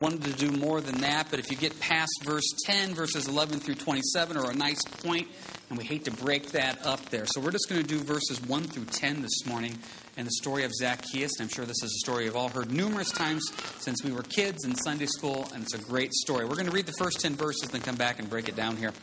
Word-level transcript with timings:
wanted 0.00 0.24
to 0.24 0.32
do 0.32 0.50
more 0.50 0.80
than 0.80 0.98
that, 1.02 1.26
but 1.28 1.38
if 1.38 1.50
you 1.50 1.56
get 1.58 1.78
past 1.78 2.22
verse 2.24 2.54
10, 2.64 2.94
verses 2.94 3.28
11 3.28 3.60
through 3.60 3.74
27 3.74 4.34
are 4.38 4.50
a 4.50 4.54
nice 4.54 4.80
point, 4.82 5.28
and 5.68 5.76
we 5.76 5.84
hate 5.84 6.06
to 6.06 6.10
break 6.10 6.52
that 6.52 6.86
up 6.86 7.04
there. 7.10 7.26
So 7.26 7.38
we're 7.38 7.50
just 7.50 7.68
going 7.68 7.82
to 7.82 7.86
do 7.86 7.98
verses 7.98 8.40
1 8.40 8.62
through 8.64 8.86
10 8.86 9.20
this 9.20 9.44
morning 9.44 9.76
and 10.16 10.26
the 10.26 10.30
story 10.40 10.64
of 10.64 10.72
Zacchaeus. 10.72 11.32
And 11.38 11.42
I'm 11.42 11.48
sure 11.50 11.66
this 11.66 11.82
is 11.82 12.02
a 12.02 12.06
story 12.06 12.24
you've 12.24 12.34
all 12.34 12.48
heard 12.48 12.72
numerous 12.72 13.10
times 13.10 13.46
since 13.80 14.02
we 14.02 14.10
were 14.10 14.22
kids 14.22 14.64
in 14.64 14.74
Sunday 14.74 15.04
school, 15.04 15.46
and 15.52 15.62
it's 15.64 15.74
a 15.74 15.78
great 15.78 16.14
story. 16.14 16.46
We're 16.46 16.54
going 16.54 16.64
to 16.64 16.72
read 16.72 16.86
the 16.86 16.94
first 16.98 17.20
10 17.20 17.34
verses, 17.34 17.68
then 17.68 17.82
come 17.82 17.96
back 17.96 18.18
and 18.18 18.30
break 18.30 18.48
it 18.48 18.56
down 18.56 18.78
here. 18.78 18.94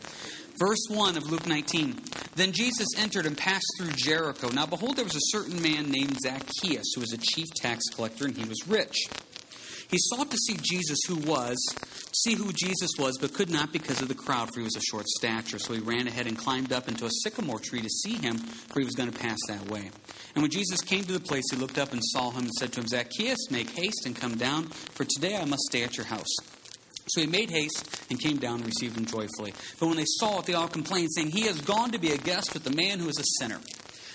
Verse 0.58 0.84
1 0.90 1.16
of 1.16 1.30
Luke 1.30 1.46
19. 1.46 2.02
Then 2.34 2.50
Jesus 2.50 2.88
entered 2.96 3.26
and 3.26 3.38
passed 3.38 3.66
through 3.78 3.92
Jericho. 3.92 4.48
Now, 4.48 4.66
behold, 4.66 4.96
there 4.96 5.04
was 5.04 5.14
a 5.14 5.38
certain 5.38 5.62
man 5.62 5.92
named 5.92 6.18
Zacchaeus, 6.20 6.90
who 6.96 7.02
was 7.02 7.12
a 7.12 7.18
chief 7.18 7.46
tax 7.54 7.84
collector, 7.94 8.24
and 8.24 8.36
he 8.36 8.48
was 8.48 8.66
rich. 8.66 8.96
He 9.90 9.96
sought 9.98 10.30
to 10.30 10.36
see 10.36 10.58
Jesus, 10.60 10.98
who 11.08 11.16
was, 11.16 11.56
see 12.12 12.34
who 12.34 12.52
Jesus 12.52 12.90
was, 12.98 13.16
but 13.18 13.32
could 13.32 13.50
not 13.50 13.72
because 13.72 14.02
of 14.02 14.08
the 14.08 14.14
crowd, 14.14 14.50
for 14.52 14.60
he 14.60 14.64
was 14.64 14.76
of 14.76 14.82
short 14.82 15.06
stature. 15.06 15.58
So 15.58 15.72
he 15.72 15.80
ran 15.80 16.06
ahead 16.06 16.26
and 16.26 16.36
climbed 16.36 16.72
up 16.72 16.88
into 16.88 17.06
a 17.06 17.10
sycamore 17.22 17.58
tree 17.58 17.80
to 17.80 17.88
see 17.88 18.14
him, 18.14 18.36
for 18.36 18.80
he 18.80 18.84
was 18.84 18.94
going 18.94 19.10
to 19.10 19.18
pass 19.18 19.38
that 19.48 19.70
way. 19.70 19.90
And 20.34 20.42
when 20.42 20.50
Jesus 20.50 20.82
came 20.82 21.04
to 21.04 21.12
the 21.12 21.20
place, 21.20 21.44
he 21.50 21.56
looked 21.56 21.78
up 21.78 21.92
and 21.92 22.02
saw 22.04 22.30
him 22.30 22.44
and 22.44 22.52
said 22.52 22.72
to 22.74 22.80
him, 22.80 22.86
Zacchaeus, 22.86 23.50
make 23.50 23.70
haste 23.70 24.04
and 24.04 24.14
come 24.14 24.36
down, 24.36 24.64
for 24.66 25.04
today 25.04 25.36
I 25.36 25.46
must 25.46 25.62
stay 25.62 25.82
at 25.84 25.96
your 25.96 26.06
house. 26.06 26.36
So 27.08 27.22
he 27.22 27.26
made 27.26 27.50
haste 27.50 28.04
and 28.10 28.20
came 28.20 28.36
down 28.36 28.56
and 28.56 28.66
received 28.66 28.96
him 28.96 29.06
joyfully. 29.06 29.54
But 29.80 29.86
when 29.86 29.96
they 29.96 30.04
saw 30.06 30.40
it, 30.40 30.44
they 30.44 30.52
all 30.52 30.68
complained, 30.68 31.08
saying, 31.14 31.30
He 31.30 31.46
has 31.46 31.60
gone 31.62 31.90
to 31.92 31.98
be 31.98 32.12
a 32.12 32.18
guest 32.18 32.52
with 32.52 32.64
the 32.64 32.70
man 32.70 32.98
who 32.98 33.08
is 33.08 33.18
a 33.18 33.24
sinner. 33.38 33.60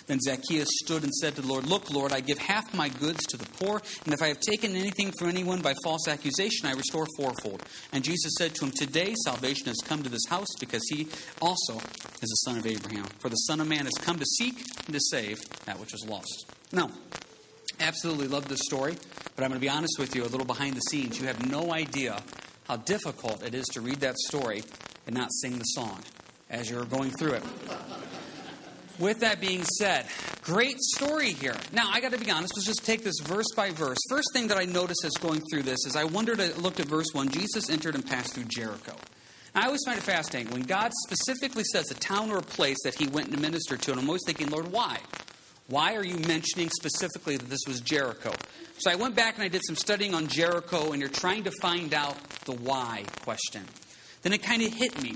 Then 0.07 0.19
Zacchaeus 0.19 0.67
stood 0.83 1.03
and 1.03 1.13
said 1.13 1.35
to 1.35 1.41
the 1.41 1.47
Lord, 1.47 1.65
Look, 1.65 1.89
Lord, 1.91 2.11
I 2.11 2.19
give 2.19 2.37
half 2.37 2.73
my 2.73 2.89
goods 2.89 3.25
to 3.27 3.37
the 3.37 3.45
poor, 3.45 3.81
and 4.05 4.13
if 4.13 4.21
I 4.21 4.27
have 4.27 4.39
taken 4.39 4.75
anything 4.75 5.11
from 5.17 5.29
anyone 5.29 5.61
by 5.61 5.73
false 5.83 6.07
accusation, 6.07 6.67
I 6.67 6.73
restore 6.73 7.05
fourfold. 7.17 7.63
And 7.93 8.03
Jesus 8.03 8.33
said 8.37 8.53
to 8.55 8.65
him, 8.65 8.71
Today 8.71 9.13
salvation 9.23 9.67
has 9.67 9.77
come 9.83 10.03
to 10.03 10.09
this 10.09 10.25
house, 10.29 10.49
because 10.59 10.83
he 10.89 11.07
also 11.41 11.77
is 11.77 12.31
a 12.31 12.49
son 12.49 12.57
of 12.57 12.67
Abraham. 12.67 13.05
For 13.19 13.29
the 13.29 13.35
Son 13.35 13.61
of 13.61 13.67
Man 13.67 13.85
has 13.85 13.93
come 13.99 14.19
to 14.19 14.25
seek 14.25 14.63
and 14.85 14.93
to 14.93 14.99
save 15.09 15.39
that 15.65 15.79
which 15.79 15.93
is 15.93 16.05
lost. 16.05 16.51
Now, 16.71 16.89
absolutely 17.79 18.27
love 18.27 18.47
this 18.47 18.61
story, 18.63 18.95
but 19.35 19.43
I'm 19.43 19.49
going 19.49 19.59
to 19.59 19.65
be 19.65 19.69
honest 19.69 19.95
with 19.99 20.15
you, 20.15 20.23
a 20.23 20.25
little 20.25 20.45
behind 20.45 20.75
the 20.75 20.81
scenes. 20.81 21.19
You 21.19 21.27
have 21.27 21.49
no 21.49 21.73
idea 21.73 22.21
how 22.67 22.77
difficult 22.77 23.43
it 23.43 23.53
is 23.53 23.65
to 23.73 23.81
read 23.81 23.99
that 24.01 24.17
story 24.17 24.63
and 25.05 25.15
not 25.15 25.31
sing 25.31 25.57
the 25.57 25.63
song 25.63 26.01
as 26.49 26.69
you're 26.69 26.85
going 26.85 27.11
through 27.11 27.33
it. 27.33 27.43
With 28.99 29.21
that 29.21 29.41
being 29.41 29.63
said, 29.63 30.05
great 30.43 30.79
story 30.79 31.33
here. 31.33 31.55
Now, 31.71 31.89
I 31.91 31.99
got 31.99 32.11
to 32.11 32.19
be 32.19 32.29
honest, 32.29 32.53
let's 32.55 32.67
just 32.67 32.85
take 32.85 33.03
this 33.03 33.19
verse 33.23 33.47
by 33.55 33.71
verse. 33.71 33.97
First 34.09 34.29
thing 34.33 34.47
that 34.49 34.57
I 34.57 34.65
noticed 34.65 35.03
as 35.03 35.13
going 35.13 35.41
through 35.51 35.63
this 35.63 35.85
is 35.85 35.95
I 35.95 36.03
wondered, 36.03 36.39
I 36.39 36.51
looked 36.53 36.79
at 36.79 36.85
verse 36.85 37.07
1 37.13 37.29
Jesus 37.29 37.69
entered 37.69 37.95
and 37.95 38.05
passed 38.05 38.35
through 38.35 38.45
Jericho. 38.45 38.95
I 39.55 39.65
always 39.65 39.81
find 39.85 39.97
it 39.97 40.03
fascinating. 40.03 40.51
When 40.51 40.63
God 40.63 40.91
specifically 41.07 41.63
says 41.63 41.89
a 41.91 41.95
town 41.95 42.31
or 42.31 42.37
a 42.37 42.43
place 42.43 42.77
that 42.83 42.95
he 42.95 43.07
went 43.07 43.31
to 43.31 43.39
minister 43.39 43.77
to, 43.77 43.91
and 43.91 43.99
I'm 43.99 44.07
always 44.07 44.23
thinking, 44.25 44.49
Lord, 44.49 44.71
why? 44.71 44.99
Why 45.67 45.95
are 45.95 46.03
you 46.03 46.17
mentioning 46.17 46.69
specifically 46.69 47.37
that 47.37 47.49
this 47.49 47.61
was 47.67 47.79
Jericho? 47.81 48.33
So 48.79 48.91
I 48.91 48.95
went 48.95 49.15
back 49.15 49.35
and 49.35 49.43
I 49.43 49.47
did 49.47 49.61
some 49.65 49.75
studying 49.75 50.13
on 50.13 50.27
Jericho, 50.27 50.91
and 50.91 50.99
you're 50.99 51.09
trying 51.09 51.43
to 51.43 51.51
find 51.61 51.93
out 51.93 52.17
the 52.45 52.53
why 52.53 53.05
question. 53.21 53.63
Then 54.23 54.33
it 54.33 54.43
kind 54.43 54.61
of 54.61 54.73
hit 54.73 55.01
me. 55.01 55.15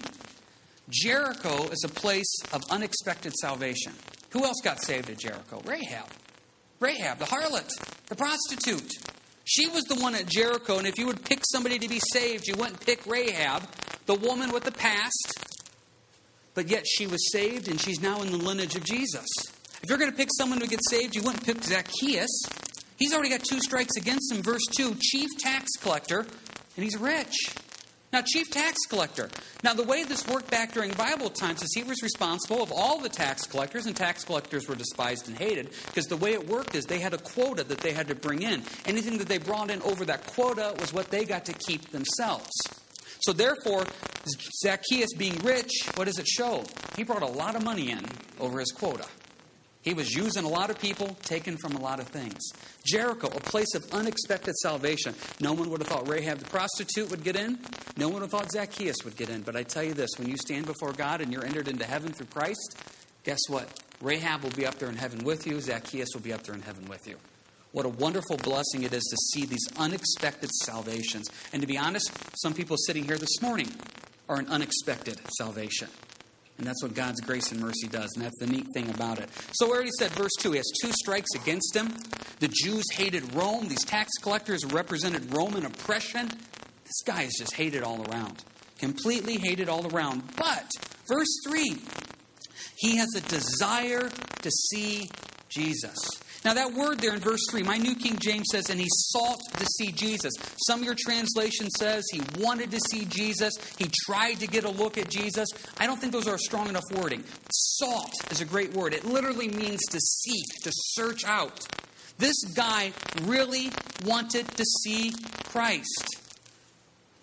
Jericho 0.90 1.68
is 1.68 1.84
a 1.84 1.90
place 1.90 2.34
of 2.54 2.62
unexpected 2.70 3.34
salvation. 3.34 3.92
Who 4.32 4.46
else 4.46 4.62
got 4.64 4.82
saved 4.82 5.10
at 5.10 5.20
Jericho? 5.20 5.62
Rahab. 5.66 6.08
Rahab, 6.80 7.18
the 7.20 7.26
harlot, 7.26 7.70
the 8.08 8.16
prostitute. 8.16 8.92
She 9.44 9.68
was 9.68 9.84
the 9.86 9.96
one 9.96 10.16
at 10.16 10.28
Jericho, 10.28 10.78
and 10.78 10.88
if 10.88 10.98
you 10.98 11.08
would 11.08 11.24
pick 11.26 11.42
somebody 11.52 11.80
to 11.80 11.90
be 11.90 12.00
saved, 12.12 12.48
you 12.48 12.56
wouldn't 12.56 12.86
pick 12.86 13.06
Rahab, 13.06 13.64
the 14.06 14.16
woman 14.16 14.52
with 14.52 14.64
the 14.64 14.72
past, 14.72 15.34
but 16.54 16.70
yet 16.70 16.86
she 16.88 17.06
was 17.08 17.32
saved 17.32 17.68
and 17.68 17.80
she's 17.80 18.02
now 18.02 18.22
in 18.22 18.32
the 18.32 18.38
lineage 18.38 18.76
of 18.76 18.84
Jesus. 18.84 19.28
If 19.82 19.90
you're 19.90 19.98
going 19.98 20.12
to 20.12 20.18
pick 20.18 20.30
someone 20.38 20.60
to 20.60 20.68
get 20.68 20.80
saved, 20.90 21.16
you 21.16 21.22
wouldn't 21.22 21.46
pick 21.46 21.64
Zacchaeus. 21.64 22.30
He's 22.98 23.14
already 23.14 23.30
got 23.30 23.44
two 23.44 23.60
strikes 23.60 23.96
against 23.96 24.32
him. 24.32 24.42
Verse 24.42 24.66
2 24.76 24.96
chief 25.00 25.30
tax 25.40 25.68
collector, 25.82 26.20
and 26.20 26.84
he's 26.84 26.98
rich. 26.98 27.36
Now, 28.14 28.22
chief 28.26 28.50
tax 28.50 28.78
collector. 28.90 29.30
Now, 29.64 29.74
the 29.74 29.84
way 29.84 30.04
this 30.04 30.26
worked 30.28 30.50
back 30.50 30.74
during 30.74 30.92
Bible 30.92 31.30
times 31.30 31.62
is 31.62 31.74
he 31.76 31.84
was 31.84 32.02
responsible 32.02 32.64
of 32.64 32.72
all 32.72 33.00
the 33.00 33.10
tax 33.10 33.46
collectors, 33.46 33.86
and 33.86 33.96
tax 33.96 34.24
collectors 34.24 34.68
were 34.68 34.76
despised 34.76 35.28
and 35.28 35.38
hated 35.38 35.72
because 35.88 36.06
the 36.06 36.16
way 36.16 36.32
it 36.32 36.48
worked 36.48 36.74
is 36.74 36.86
they 36.86 37.00
had 37.00 37.14
a 37.14 37.18
quota 37.18 37.66
that 37.66 37.80
they 37.80 37.92
had 37.92 38.08
to 38.08 38.16
bring 38.16 38.44
in. 38.44 38.64
Anything 38.86 39.18
that 39.18 39.28
they 39.28 39.40
brought 39.40 39.70
in 39.70 39.82
over 39.82 40.06
that 40.06 40.26
quota 40.26 40.74
was 40.80 40.94
what 40.94 41.12
they 41.12 41.26
got 41.26 41.44
to 41.46 41.54
keep 41.54 41.92
themselves. 41.92 42.52
So, 43.22 43.34
therefore, 43.34 43.84
Zacchaeus 44.62 45.10
being 45.18 45.36
rich, 45.44 45.72
what 45.96 46.06
does 46.06 46.18
it 46.18 46.28
show? 46.28 46.64
He 46.96 47.04
brought 47.04 47.24
a 47.24 47.28
lot 47.28 47.56
of 47.56 47.64
money 47.64 47.92
in 47.92 48.06
over 48.40 48.60
his 48.60 48.72
quota. 48.72 49.06
He 49.88 49.94
was 49.94 50.14
using 50.14 50.44
a 50.44 50.50
lot 50.50 50.70
of 50.70 50.78
people, 50.82 51.16
taken 51.24 51.56
from 51.56 51.78
a 51.78 51.80
lot 51.80 52.02
of 52.02 52.10
things. 52.10 52.42
Jericho, 52.86 53.28
a 53.28 53.40
place 53.40 53.74
of 53.74 53.90
unexpected 53.94 54.54
salvation. 54.58 55.16
No 55.40 55.54
one 55.54 55.70
would 55.70 55.80
have 55.80 55.88
thought 55.88 56.10
Rahab 56.10 56.40
the 56.40 56.46
prostitute 56.50 57.10
would 57.10 57.24
get 57.24 57.38
in. 57.38 57.58
No 57.96 58.08
one 58.08 58.16
would 58.16 58.24
have 58.24 58.32
thought 58.32 58.52
Zacchaeus 58.52 58.98
would 59.06 59.16
get 59.16 59.30
in. 59.30 59.44
But 59.44 59.56
I 59.56 59.64
tell 59.64 59.84
you 59.84 59.94
this 59.94 60.10
when 60.18 60.28
you 60.28 60.36
stand 60.36 60.66
before 60.66 60.92
God 60.92 61.22
and 61.22 61.32
you're 61.32 61.46
entered 61.46 61.70
into 61.70 61.86
heaven 61.86 62.12
through 62.12 62.26
Christ, 62.26 62.78
guess 63.24 63.40
what? 63.48 63.80
Rahab 64.02 64.44
will 64.44 64.52
be 64.52 64.66
up 64.66 64.78
there 64.78 64.90
in 64.90 64.98
heaven 64.98 65.24
with 65.24 65.48
you. 65.48 65.62
Zacchaeus 65.62 66.10
will 66.14 66.20
be 66.20 66.34
up 66.34 66.44
there 66.44 66.56
in 66.56 66.64
heaven 66.64 66.86
with 66.90 67.08
you. 67.08 67.16
What 67.72 67.86
a 67.86 67.90
wonderful 67.90 68.36
blessing 68.36 68.84
it 68.84 68.92
is 68.92 69.04
to 69.04 69.16
see 69.32 69.46
these 69.46 69.70
unexpected 69.78 70.50
salvations. 70.66 71.30
And 71.54 71.62
to 71.62 71.68
be 71.68 71.78
honest, 71.78 72.12
some 72.42 72.54
people 72.54 72.76
sitting 72.76 73.06
here 73.06 73.18
this 73.18 73.42
morning 73.42 73.72
are 74.28 74.38
an 74.38 74.50
unexpected 74.50 75.22
salvation. 75.38 75.88
And 76.58 76.66
that's 76.66 76.82
what 76.82 76.96
God's 76.96 77.22
grace 77.22 77.52
and 77.52 77.62
mercy 77.62 77.88
does. 77.88 78.10
And 78.16 78.26
that's 78.26 78.38
the 78.40 78.48
neat 78.48 78.66
thing 78.74 78.90
about 78.90 79.20
it. 79.20 79.30
So, 79.54 79.68
we 79.68 79.74
already 79.74 79.92
said, 80.00 80.12
verse 80.12 80.32
2, 80.40 80.52
he 80.52 80.58
has 80.58 80.72
two 80.82 80.92
strikes 80.92 81.30
against 81.36 81.76
him. 81.76 81.94
The 82.40 82.48
Jews 82.48 82.84
hated 82.94 83.34
Rome. 83.36 83.68
These 83.68 83.86
tax 83.86 84.10
collectors 84.22 84.66
represented 84.66 85.34
Roman 85.34 85.66
oppression. 85.66 86.30
This 86.84 87.02
guy 87.06 87.24
is 87.24 87.36
just 87.38 87.54
hated 87.54 87.84
all 87.84 88.04
around. 88.10 88.44
Completely 88.80 89.38
hated 89.38 89.70
all 89.70 89.88
around. 89.94 90.24
But, 90.36 90.70
verse 91.08 91.42
3, 91.48 91.78
he 92.78 92.98
has 92.98 93.10
a 93.16 93.22
desire 93.22 94.10
to 94.42 94.52
see 94.52 95.10
Jesus. 95.50 95.98
Now, 96.48 96.54
that 96.54 96.72
word 96.72 97.02
there 97.02 97.14
in 97.14 97.20
verse 97.20 97.42
3, 97.52 97.64
my 97.64 97.76
New 97.76 97.94
King 97.94 98.18
James 98.20 98.46
says, 98.54 98.70
and 98.70 98.80
he 98.80 98.88
sought 98.90 99.42
to 99.58 99.66
see 99.66 99.92
Jesus. 99.92 100.32
Some 100.66 100.80
of 100.80 100.86
your 100.86 100.96
translation 100.98 101.70
says 101.70 102.06
he 102.10 102.22
wanted 102.40 102.72
to 102.72 102.80
see 102.90 103.04
Jesus. 103.04 103.52
He 103.78 103.90
tried 104.06 104.36
to 104.36 104.48
get 104.48 104.64
a 104.64 104.70
look 104.70 104.98
at 104.98 105.10
Jesus. 105.10 105.50
I 105.78 105.86
don't 105.86 106.00
think 106.00 106.14
those 106.14 106.26
are 106.26 106.38
strong 106.38 106.70
enough 106.70 106.86
wording. 106.96 107.26
Sought 107.52 108.14
is 108.32 108.40
a 108.40 108.46
great 108.46 108.72
word. 108.74 108.94
It 108.94 109.04
literally 109.04 109.50
means 109.50 109.82
to 109.92 110.00
seek, 110.00 110.46
to 110.64 110.72
search 110.74 111.26
out. 111.26 111.68
This 112.18 112.38
guy 112.56 112.94
really 113.24 113.70
wanted 114.06 114.48
to 114.48 114.64
see 114.64 115.12
Christ. 115.50 116.08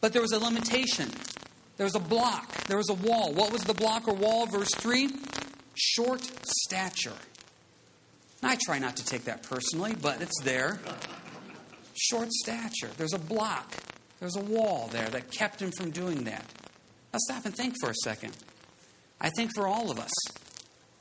But 0.03 0.13
there 0.13 0.21
was 0.21 0.33
a 0.33 0.39
limitation. 0.39 1.11
There 1.79 1.87
was 1.87 1.95
a 1.95 1.99
block. 1.99 2.53
There 2.67 2.77
was 2.77 2.91
a 2.91 2.95
wall. 2.95 3.33
What 3.33 3.55
was 3.55 3.63
the 3.65 3.73
block 3.73 4.07
or 4.07 4.13
wall? 4.13 4.45
Verse 4.45 4.75
3 4.75 5.09
short 5.77 6.31
stature. 6.47 7.17
I 8.47 8.57
try 8.65 8.79
not 8.79 8.97
to 8.97 9.05
take 9.05 9.25
that 9.25 9.43
personally, 9.43 9.95
but 10.01 10.21
it's 10.21 10.41
there. 10.43 10.81
Short 11.95 12.31
stature. 12.33 12.91
There's 12.97 13.15
a 13.15 13.19
block. 13.19 13.75
There's 14.21 14.37
a 14.37 14.41
wall 14.41 14.89
there 14.93 15.09
that 15.09 15.31
kept 15.31 15.61
him 15.61 15.71
from 15.77 15.91
doing 15.91 16.25
that. 16.25 16.45
Now 17.13 17.19
stop 17.29 17.45
and 17.45 17.55
think 17.55 17.75
for 17.81 17.91
a 17.91 17.95
second. 18.03 18.37
I 19.21 19.31
think 19.37 19.51
for 19.55 19.67
all 19.67 19.91
of 19.91 19.99
us, 19.99 20.13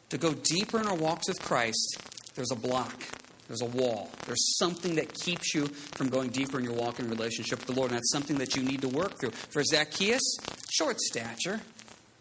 to 0.10 0.18
go 0.18 0.34
deeper 0.34 0.80
in 0.80 0.88
our 0.88 0.96
walks 0.96 1.28
with 1.28 1.42
Christ, 1.42 1.98
there's 2.36 2.52
a 2.52 2.56
block. 2.56 3.04
There's 3.48 3.62
a 3.62 3.66
wall. 3.66 4.10
There's 4.26 4.58
something 4.58 4.96
that 4.96 5.14
keeps 5.14 5.54
you 5.54 5.68
from 5.68 6.10
going 6.10 6.30
deeper 6.30 6.60
in 6.60 6.64
your 6.64 6.74
walk 6.74 7.00
in 7.00 7.10
relationship 7.10 7.60
with 7.60 7.68
the 7.68 7.74
Lord, 7.74 7.92
and 7.92 7.98
that's 7.98 8.12
something 8.12 8.38
that 8.38 8.56
you 8.56 8.64
need 8.64 8.82
to 8.82 8.88
work 8.88 9.20
through. 9.20 9.32
For 9.32 9.64
Zacchaeus, 9.64 10.38
short 10.72 11.00
stature, 11.00 11.62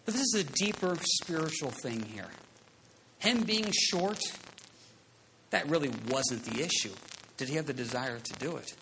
but 0.04 0.14
this 0.14 0.22
is 0.22 0.34
a 0.34 0.44
deeper 0.44 0.96
spiritual 1.20 1.70
thing 1.70 2.02
here. 2.02 2.28
Him 3.18 3.42
being 3.42 3.70
short, 3.72 4.20
that 5.52 5.68
really 5.70 5.90
wasn't 6.08 6.44
the 6.44 6.62
issue. 6.62 6.92
Did 7.36 7.48
he 7.48 7.54
have 7.54 7.66
the 7.66 7.72
desire 7.72 8.18
to 8.18 8.32
do 8.34 8.56
it? 8.56 8.74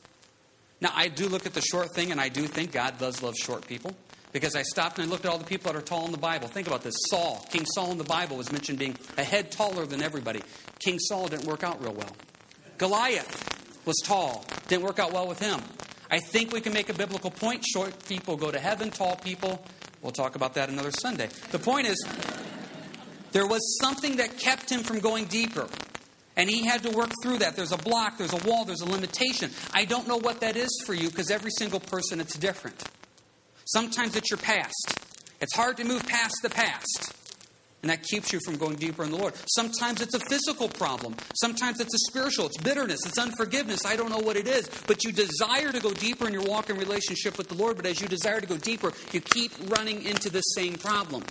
Now, 0.80 0.90
I 0.94 1.08
do 1.08 1.28
look 1.28 1.44
at 1.44 1.52
the 1.52 1.60
short 1.60 1.94
thing, 1.94 2.10
and 2.10 2.20
I 2.20 2.30
do 2.30 2.46
think 2.46 2.72
God 2.72 2.98
does 2.98 3.22
love 3.22 3.36
short 3.36 3.66
people. 3.66 3.94
Because 4.32 4.54
I 4.54 4.62
stopped 4.62 4.98
and 4.98 5.08
I 5.08 5.10
looked 5.10 5.24
at 5.24 5.30
all 5.32 5.38
the 5.38 5.44
people 5.44 5.72
that 5.72 5.78
are 5.78 5.82
tall 5.82 6.06
in 6.06 6.12
the 6.12 6.18
Bible. 6.18 6.46
Think 6.46 6.68
about 6.68 6.82
this. 6.82 6.94
Saul, 7.08 7.44
King 7.50 7.66
Saul 7.74 7.90
in 7.90 7.98
the 7.98 8.04
Bible 8.04 8.36
was 8.36 8.52
mentioned 8.52 8.78
being 8.78 8.96
a 9.18 9.24
head 9.24 9.50
taller 9.50 9.86
than 9.86 10.02
everybody. 10.02 10.40
King 10.78 11.00
Saul 11.00 11.26
didn't 11.26 11.46
work 11.46 11.64
out 11.64 11.82
real 11.82 11.92
well. 11.92 12.14
Goliath 12.78 13.84
was 13.84 13.96
tall, 14.04 14.44
didn't 14.68 14.84
work 14.84 15.00
out 15.00 15.12
well 15.12 15.26
with 15.26 15.40
him. 15.40 15.60
I 16.12 16.20
think 16.20 16.52
we 16.52 16.60
can 16.60 16.72
make 16.72 16.88
a 16.88 16.94
biblical 16.94 17.30
point. 17.30 17.64
Short 17.64 18.06
people 18.06 18.36
go 18.36 18.52
to 18.52 18.60
heaven, 18.60 18.90
tall 18.90 19.16
people, 19.16 19.64
we'll 20.00 20.12
talk 20.12 20.36
about 20.36 20.54
that 20.54 20.68
another 20.68 20.92
Sunday. 20.92 21.28
The 21.50 21.58
point 21.58 21.88
is, 21.88 22.04
there 23.32 23.46
was 23.46 23.78
something 23.80 24.16
that 24.16 24.38
kept 24.38 24.70
him 24.70 24.82
from 24.82 25.00
going 25.00 25.24
deeper. 25.24 25.68
And 26.40 26.48
he 26.48 26.64
had 26.64 26.82
to 26.84 26.90
work 26.90 27.10
through 27.22 27.40
that. 27.40 27.54
There's 27.54 27.70
a 27.70 27.76
block, 27.76 28.16
there's 28.16 28.32
a 28.32 28.48
wall, 28.48 28.64
there's 28.64 28.80
a 28.80 28.88
limitation. 28.88 29.50
I 29.74 29.84
don't 29.84 30.08
know 30.08 30.16
what 30.16 30.40
that 30.40 30.56
is 30.56 30.70
for 30.86 30.94
you 30.94 31.10
because 31.10 31.30
every 31.30 31.50
single 31.58 31.80
person 31.80 32.18
it's 32.18 32.34
different. 32.34 32.82
Sometimes 33.66 34.16
it's 34.16 34.30
your 34.30 34.38
past. 34.38 34.98
It's 35.42 35.54
hard 35.54 35.76
to 35.76 35.84
move 35.84 36.06
past 36.06 36.36
the 36.42 36.48
past. 36.48 37.12
And 37.82 37.90
that 37.90 38.02
keeps 38.04 38.32
you 38.32 38.40
from 38.42 38.56
going 38.56 38.76
deeper 38.76 39.04
in 39.04 39.10
the 39.10 39.18
Lord. 39.18 39.34
Sometimes 39.48 40.00
it's 40.00 40.14
a 40.14 40.18
physical 40.18 40.70
problem. 40.70 41.14
Sometimes 41.38 41.78
it's 41.78 41.94
a 41.94 42.10
spiritual. 42.10 42.46
It's 42.46 42.56
bitterness. 42.56 43.00
It's 43.04 43.18
unforgiveness. 43.18 43.84
I 43.84 43.96
don't 43.96 44.08
know 44.08 44.18
what 44.18 44.38
it 44.38 44.48
is. 44.48 44.66
But 44.86 45.04
you 45.04 45.12
desire 45.12 45.72
to 45.72 45.80
go 45.80 45.92
deeper 45.92 46.26
in 46.26 46.32
your 46.32 46.44
walk 46.44 46.70
in 46.70 46.78
relationship 46.78 47.36
with 47.36 47.48
the 47.48 47.54
Lord. 47.54 47.76
But 47.76 47.84
as 47.84 48.00
you 48.00 48.08
desire 48.08 48.40
to 48.40 48.46
go 48.46 48.56
deeper, 48.56 48.92
you 49.12 49.20
keep 49.20 49.52
running 49.68 50.04
into 50.04 50.30
the 50.30 50.40
same 50.40 50.76
problem. 50.76 51.22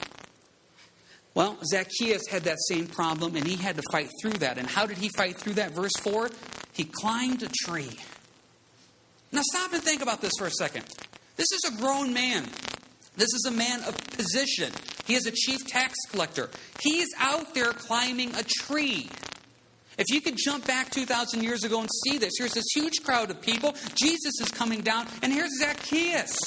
Well, 1.39 1.57
Zacchaeus 1.63 2.27
had 2.27 2.43
that 2.43 2.57
same 2.67 2.85
problem 2.85 3.37
and 3.37 3.47
he 3.47 3.55
had 3.55 3.77
to 3.77 3.83
fight 3.93 4.09
through 4.21 4.39
that. 4.39 4.57
And 4.57 4.67
how 4.67 4.85
did 4.85 4.97
he 4.97 5.07
fight 5.15 5.37
through 5.37 5.53
that? 5.53 5.71
Verse 5.71 5.95
4 6.01 6.29
he 6.73 6.83
climbed 6.83 7.43
a 7.43 7.47
tree. 7.63 7.97
Now, 9.31 9.39
stop 9.43 9.71
and 9.71 9.81
think 9.81 10.01
about 10.01 10.21
this 10.21 10.33
for 10.37 10.47
a 10.47 10.51
second. 10.51 10.83
This 11.37 11.47
is 11.53 11.71
a 11.71 11.77
grown 11.77 12.13
man. 12.13 12.43
This 13.15 13.29
is 13.33 13.45
a 13.47 13.51
man 13.51 13.83
of 13.83 13.95
position. 14.11 14.73
He 15.05 15.15
is 15.15 15.27
a 15.27 15.31
chief 15.31 15.65
tax 15.65 15.95
collector. 16.11 16.49
He 16.81 16.99
is 16.99 17.07
out 17.17 17.53
there 17.53 17.71
climbing 17.71 18.35
a 18.35 18.43
tree. 18.43 19.09
If 19.97 20.07
you 20.09 20.19
could 20.19 20.35
jump 20.37 20.67
back 20.67 20.89
2,000 20.91 21.41
years 21.41 21.63
ago 21.63 21.79
and 21.79 21.89
see 22.05 22.17
this, 22.17 22.33
here's 22.37 22.53
this 22.53 22.67
huge 22.73 23.01
crowd 23.03 23.29
of 23.29 23.41
people. 23.41 23.75
Jesus 23.95 24.33
is 24.41 24.49
coming 24.51 24.81
down, 24.81 25.07
and 25.23 25.31
here's 25.31 25.57
Zacchaeus, 25.59 26.37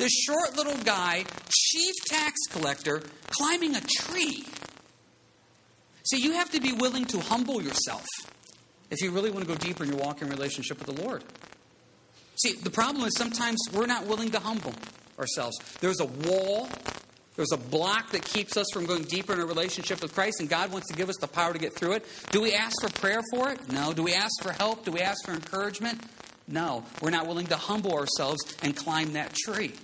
this 0.00 0.12
short 0.12 0.56
little 0.56 0.76
guy, 0.82 1.24
chief 1.52 1.94
tax 2.06 2.32
collector, 2.50 3.02
climbing 3.28 3.76
a 3.76 3.80
tree. 3.82 4.46
See, 6.04 6.22
you 6.22 6.32
have 6.32 6.50
to 6.52 6.60
be 6.60 6.72
willing 6.72 7.04
to 7.06 7.20
humble 7.20 7.60
yourself 7.60 8.06
if 8.90 9.02
you 9.02 9.10
really 9.10 9.30
want 9.30 9.46
to 9.46 9.52
go 9.52 9.56
deeper 9.56 9.84
in 9.84 9.90
your 9.90 9.98
walk 9.98 10.22
in 10.22 10.30
relationship 10.30 10.78
with 10.78 10.96
the 10.96 11.02
Lord. 11.02 11.22
See, 12.42 12.54
the 12.54 12.70
problem 12.70 13.04
is 13.04 13.12
sometimes 13.18 13.58
we're 13.74 13.86
not 13.86 14.06
willing 14.06 14.30
to 14.30 14.40
humble 14.40 14.72
ourselves. 15.18 15.58
There's 15.80 16.00
a 16.00 16.06
wall, 16.06 16.70
there's 17.36 17.52
a 17.52 17.58
block 17.58 18.10
that 18.12 18.24
keeps 18.24 18.56
us 18.56 18.66
from 18.72 18.86
going 18.86 19.02
deeper 19.02 19.34
in 19.34 19.40
our 19.40 19.46
relationship 19.46 20.00
with 20.00 20.14
Christ, 20.14 20.40
and 20.40 20.48
God 20.48 20.72
wants 20.72 20.88
to 20.88 20.94
give 20.94 21.10
us 21.10 21.16
the 21.20 21.28
power 21.28 21.52
to 21.52 21.58
get 21.58 21.74
through 21.76 21.92
it. 21.92 22.06
Do 22.30 22.40
we 22.40 22.54
ask 22.54 22.74
for 22.80 22.90
prayer 22.98 23.20
for 23.32 23.50
it? 23.50 23.70
No. 23.70 23.92
Do 23.92 24.02
we 24.02 24.14
ask 24.14 24.32
for 24.42 24.52
help? 24.52 24.86
Do 24.86 24.92
we 24.92 25.00
ask 25.00 25.22
for 25.26 25.32
encouragement? 25.32 26.00
No. 26.48 26.84
We're 27.02 27.10
not 27.10 27.26
willing 27.26 27.48
to 27.48 27.56
humble 27.56 27.92
ourselves 27.92 28.40
and 28.62 28.74
climb 28.74 29.12
that 29.12 29.34
tree. 29.34 29.74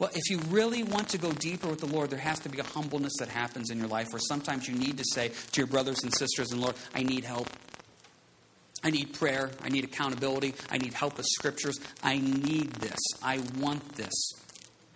Well, 0.00 0.10
if 0.14 0.30
you 0.30 0.38
really 0.48 0.82
want 0.82 1.10
to 1.10 1.18
go 1.18 1.30
deeper 1.32 1.68
with 1.68 1.80
the 1.80 1.86
Lord, 1.86 2.08
there 2.08 2.18
has 2.18 2.38
to 2.40 2.48
be 2.48 2.58
a 2.58 2.64
humbleness 2.64 3.12
that 3.18 3.28
happens 3.28 3.68
in 3.68 3.78
your 3.78 3.86
life 3.86 4.08
where 4.10 4.18
sometimes 4.18 4.66
you 4.66 4.74
need 4.74 4.96
to 4.96 5.04
say 5.04 5.28
to 5.28 5.60
your 5.60 5.66
brothers 5.66 6.02
and 6.02 6.12
sisters 6.14 6.52
and 6.52 6.60
Lord, 6.62 6.74
I 6.94 7.02
need 7.02 7.22
help. 7.22 7.46
I 8.82 8.88
need 8.88 9.12
prayer. 9.12 9.50
I 9.62 9.68
need 9.68 9.84
accountability. 9.84 10.54
I 10.70 10.78
need 10.78 10.94
help 10.94 11.18
with 11.18 11.26
scriptures. 11.26 11.78
I 12.02 12.16
need 12.16 12.72
this. 12.76 12.98
I 13.22 13.42
want 13.58 13.86
this. 13.96 14.32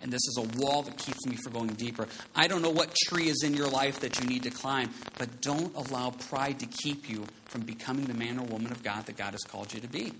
And 0.01 0.11
this 0.11 0.21
is 0.21 0.39
a 0.39 0.59
wall 0.59 0.81
that 0.81 0.97
keeps 0.97 1.23
me 1.27 1.35
from 1.43 1.53
going 1.53 1.67
deeper. 1.75 2.07
I 2.35 2.47
don't 2.47 2.63
know 2.63 2.71
what 2.71 2.95
tree 3.05 3.29
is 3.29 3.43
in 3.43 3.53
your 3.53 3.67
life 3.67 3.99
that 3.99 4.19
you 4.19 4.27
need 4.27 4.41
to 4.43 4.49
climb, 4.49 4.89
but 5.19 5.39
don't 5.39 5.73
allow 5.75 6.09
pride 6.09 6.59
to 6.61 6.65
keep 6.65 7.07
you 7.07 7.25
from 7.45 7.61
becoming 7.61 8.05
the 8.05 8.15
man 8.15 8.39
or 8.39 8.45
woman 8.45 8.71
of 8.71 8.81
God 8.81 9.05
that 9.05 9.17
God 9.17 9.33
has 9.33 9.43
called 9.43 9.71
you 9.71 9.81
to 9.81 9.87
be. 9.87 10.13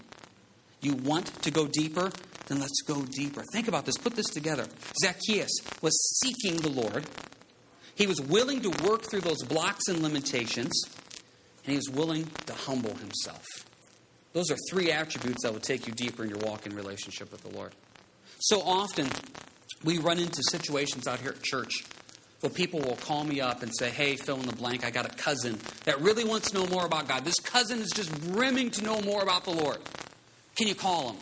You 0.86 0.94
want 0.94 1.42
to 1.42 1.50
go 1.50 1.66
deeper? 1.66 2.12
Then 2.46 2.60
let's 2.60 2.84
go 2.84 3.02
deeper. 3.02 3.44
Think 3.52 3.68
about 3.68 3.88
this. 3.88 3.98
Put 3.98 4.16
this 4.16 4.28
together. 4.28 4.68
Zacchaeus 5.02 5.50
was 5.82 6.20
seeking 6.22 6.58
the 6.58 6.70
Lord. 6.70 7.06
He 7.96 8.06
was 8.06 8.22
willing 8.22 8.62
to 8.62 8.70
work 8.88 9.02
through 9.10 9.22
those 9.22 9.42
blocks 9.42 9.88
and 9.88 10.04
limitations, 10.04 10.72
and 11.66 11.72
he 11.72 11.76
was 11.76 11.90
willing 11.90 12.28
to 12.46 12.54
humble 12.54 12.94
himself. 12.94 13.44
Those 14.34 14.52
are 14.52 14.58
three 14.70 14.92
attributes 14.92 15.42
that 15.42 15.54
will 15.54 15.60
take 15.60 15.88
you 15.88 15.94
deeper 15.94 16.24
in 16.24 16.30
your 16.30 16.38
walk 16.38 16.68
in 16.68 16.76
relationship 16.76 17.32
with 17.32 17.42
the 17.42 17.58
Lord. 17.58 17.74
So 18.38 18.62
often, 18.62 19.08
we 19.84 19.98
run 19.98 20.20
into 20.20 20.44
situations 20.52 21.08
out 21.08 21.20
here 21.20 21.32
at 21.32 21.42
church 21.42 21.84
where 22.42 22.52
people 22.52 22.80
will 22.80 22.98
call 22.98 23.24
me 23.24 23.42
up 23.42 23.64
and 23.64 23.72
say, 23.76 23.90
Hey, 23.90 24.18
fill 24.18 24.40
in 24.40 24.46
the 24.46 24.56
blank, 24.56 24.86
I 24.86 24.92
got 24.92 25.12
a 25.12 25.16
cousin 25.16 25.58
that 25.86 26.00
really 26.00 26.26
wants 26.26 26.52
to 26.52 26.60
know 26.60 26.68
more 26.68 26.86
about 26.86 27.08
God. 27.08 27.26
This 27.26 27.40
cousin 27.40 27.80
is 27.80 27.90
just 27.90 28.12
brimming 28.32 28.70
to 28.70 28.84
know 28.84 29.02
more 29.02 29.24
about 29.24 29.46
the 29.46 29.52
Lord. 29.52 29.80
Can 30.56 30.68
you 30.68 30.76
call 30.76 31.08
them? 31.08 31.18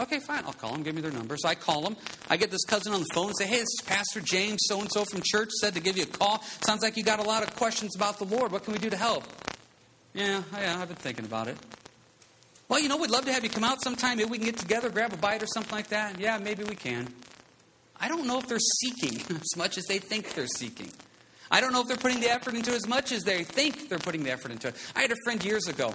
Okay, 0.00 0.18
fine, 0.18 0.44
I'll 0.46 0.54
call 0.54 0.72
them. 0.72 0.82
Give 0.82 0.94
me 0.94 1.02
their 1.02 1.12
number. 1.12 1.36
So 1.36 1.48
I 1.48 1.54
call 1.54 1.82
them. 1.82 1.94
I 2.30 2.38
get 2.38 2.50
this 2.50 2.64
cousin 2.64 2.94
on 2.94 3.00
the 3.00 3.06
phone 3.14 3.26
and 3.26 3.36
say, 3.36 3.46
Hey, 3.46 3.58
this 3.58 3.68
is 3.68 3.82
Pastor 3.86 4.20
James, 4.20 4.60
so 4.62 4.80
and 4.80 4.90
so 4.90 5.04
from 5.04 5.20
church, 5.22 5.50
said 5.60 5.74
to 5.74 5.80
give 5.80 5.98
you 5.98 6.04
a 6.04 6.06
call. 6.06 6.42
Sounds 6.64 6.82
like 6.82 6.96
you 6.96 7.04
got 7.04 7.20
a 7.20 7.22
lot 7.22 7.42
of 7.42 7.54
questions 7.56 7.94
about 7.94 8.18
the 8.18 8.24
Lord. 8.24 8.50
What 8.50 8.64
can 8.64 8.72
we 8.72 8.78
do 8.78 8.88
to 8.88 8.96
help? 8.96 9.24
Yeah, 10.14 10.42
yeah, 10.54 10.80
I've 10.80 10.88
been 10.88 10.96
thinking 10.96 11.26
about 11.26 11.48
it. 11.48 11.56
Well, 12.68 12.80
you 12.80 12.88
know, 12.88 12.96
we'd 12.96 13.10
love 13.10 13.26
to 13.26 13.32
have 13.32 13.44
you 13.44 13.50
come 13.50 13.64
out 13.64 13.82
sometime. 13.82 14.16
Maybe 14.16 14.30
we 14.30 14.38
can 14.38 14.46
get 14.46 14.56
together, 14.56 14.88
grab 14.88 15.12
a 15.12 15.16
bite 15.16 15.42
or 15.42 15.46
something 15.46 15.72
like 15.72 15.88
that. 15.88 16.18
Yeah, 16.18 16.38
maybe 16.38 16.64
we 16.64 16.76
can. 16.76 17.12
I 18.00 18.08
don't 18.08 18.26
know 18.26 18.38
if 18.38 18.48
they're 18.48 18.58
seeking 18.58 19.20
as 19.40 19.56
much 19.56 19.76
as 19.76 19.84
they 19.84 19.98
think 19.98 20.34
they're 20.34 20.46
seeking. 20.46 20.90
I 21.50 21.60
don't 21.60 21.72
know 21.72 21.82
if 21.82 21.88
they're 21.88 21.96
putting 21.96 22.20
the 22.20 22.30
effort 22.30 22.54
into 22.54 22.70
as 22.70 22.86
much 22.86 23.12
as 23.12 23.22
they 23.24 23.44
think 23.44 23.88
they're 23.88 23.98
putting 23.98 24.22
the 24.22 24.30
effort 24.30 24.52
into 24.52 24.68
it. 24.68 24.76
I 24.96 25.02
had 25.02 25.12
a 25.12 25.16
friend 25.24 25.44
years 25.44 25.66
ago 25.66 25.92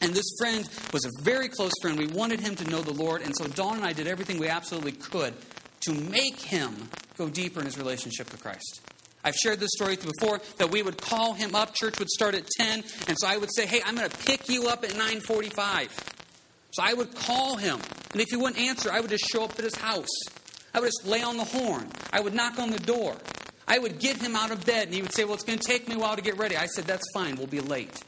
and 0.00 0.14
this 0.14 0.24
friend 0.38 0.68
was 0.92 1.04
a 1.04 1.22
very 1.22 1.48
close 1.48 1.72
friend. 1.80 1.98
We 1.98 2.06
wanted 2.06 2.40
him 2.40 2.54
to 2.56 2.64
know 2.70 2.80
the 2.80 2.92
Lord. 2.92 3.22
And 3.22 3.36
so 3.36 3.46
Dawn 3.46 3.76
and 3.76 3.86
I 3.86 3.92
did 3.92 4.06
everything 4.06 4.38
we 4.38 4.48
absolutely 4.48 4.92
could 4.92 5.34
to 5.82 5.92
make 5.92 6.40
him 6.40 6.88
go 7.16 7.28
deeper 7.28 7.60
in 7.60 7.66
his 7.66 7.78
relationship 7.78 8.30
with 8.32 8.42
Christ. 8.42 8.80
I've 9.24 9.36
shared 9.36 9.60
this 9.60 9.70
story 9.76 9.96
before 9.96 10.40
that 10.58 10.70
we 10.70 10.82
would 10.82 11.00
call 11.00 11.34
him 11.34 11.54
up. 11.54 11.74
Church 11.74 11.98
would 11.98 12.08
start 12.08 12.34
at 12.34 12.46
10. 12.46 12.82
And 13.06 13.16
so 13.18 13.28
I 13.28 13.36
would 13.36 13.50
say, 13.54 13.66
hey, 13.66 13.80
I'm 13.84 13.94
going 13.94 14.08
to 14.08 14.16
pick 14.18 14.48
you 14.48 14.68
up 14.68 14.82
at 14.82 14.90
945. 14.90 15.92
So 16.72 16.82
I 16.82 16.94
would 16.94 17.14
call 17.14 17.56
him. 17.56 17.78
And 18.12 18.20
if 18.20 18.28
he 18.30 18.36
wouldn't 18.36 18.58
answer, 18.58 18.90
I 18.90 19.00
would 19.00 19.10
just 19.10 19.26
show 19.30 19.44
up 19.44 19.52
at 19.58 19.64
his 19.64 19.76
house. 19.76 20.08
I 20.74 20.80
would 20.80 20.86
just 20.86 21.06
lay 21.06 21.22
on 21.22 21.36
the 21.36 21.44
horn. 21.44 21.88
I 22.12 22.20
would 22.20 22.34
knock 22.34 22.58
on 22.58 22.70
the 22.70 22.80
door. 22.80 23.16
I 23.68 23.78
would 23.78 24.00
get 24.00 24.16
him 24.16 24.34
out 24.34 24.50
of 24.50 24.64
bed. 24.64 24.86
And 24.86 24.94
he 24.94 25.02
would 25.02 25.12
say, 25.12 25.24
well, 25.24 25.34
it's 25.34 25.44
going 25.44 25.58
to 25.58 25.64
take 25.64 25.86
me 25.86 25.94
a 25.94 25.98
while 25.98 26.16
to 26.16 26.22
get 26.22 26.38
ready. 26.38 26.56
I 26.56 26.66
said, 26.66 26.84
that's 26.84 27.06
fine. 27.14 27.36
We'll 27.36 27.46
be 27.46 27.60
late. 27.60 28.02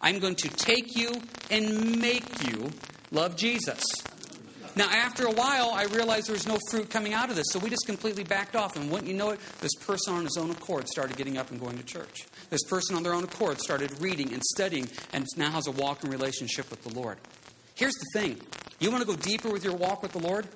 I'm 0.00 0.18
going 0.18 0.36
to 0.36 0.48
take 0.48 0.96
you 0.96 1.12
and 1.50 2.00
make 2.00 2.24
you 2.46 2.70
love 3.10 3.36
Jesus. 3.36 3.82
Now, 4.76 4.88
after 4.90 5.26
a 5.26 5.32
while, 5.32 5.70
I 5.74 5.86
realized 5.86 6.28
there 6.28 6.34
was 6.34 6.46
no 6.46 6.56
fruit 6.70 6.88
coming 6.88 7.12
out 7.12 7.30
of 7.30 7.36
this, 7.36 7.46
so 7.50 7.58
we 7.58 7.68
just 7.68 7.84
completely 7.84 8.22
backed 8.22 8.54
off. 8.54 8.76
And 8.76 8.88
wouldn't 8.92 9.10
you 9.10 9.16
know 9.16 9.30
it, 9.30 9.40
this 9.60 9.74
person 9.84 10.14
on 10.14 10.22
his 10.22 10.36
own 10.38 10.52
accord 10.52 10.86
started 10.88 11.16
getting 11.16 11.36
up 11.36 11.50
and 11.50 11.58
going 11.58 11.76
to 11.78 11.84
church. 11.84 12.26
This 12.48 12.62
person 12.62 12.94
on 12.94 13.02
their 13.02 13.12
own 13.12 13.24
accord 13.24 13.58
started 13.58 14.00
reading 14.00 14.32
and 14.32 14.40
studying 14.42 14.88
and 15.12 15.26
now 15.36 15.50
has 15.50 15.66
a 15.66 15.72
walking 15.72 16.10
relationship 16.10 16.70
with 16.70 16.84
the 16.84 16.94
Lord. 16.94 17.18
Here's 17.74 17.94
the 17.94 18.20
thing 18.20 18.40
you 18.78 18.92
want 18.92 19.02
to 19.02 19.06
go 19.06 19.16
deeper 19.16 19.50
with 19.50 19.64
your 19.64 19.74
walk 19.74 20.02
with 20.02 20.12
the 20.12 20.20
Lord? 20.20 20.46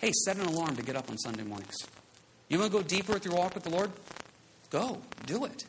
Hey, 0.00 0.12
set 0.12 0.36
an 0.36 0.44
alarm 0.44 0.76
to 0.76 0.82
get 0.82 0.96
up 0.96 1.08
on 1.08 1.16
Sunday 1.16 1.42
mornings. 1.42 1.76
You 2.48 2.58
want 2.58 2.70
to 2.70 2.78
go 2.78 2.82
deeper 2.82 3.14
with 3.14 3.24
your 3.24 3.34
walk 3.34 3.54
with 3.54 3.64
the 3.64 3.70
Lord? 3.70 3.90
Go, 4.68 5.00
do 5.24 5.46
it. 5.46 5.64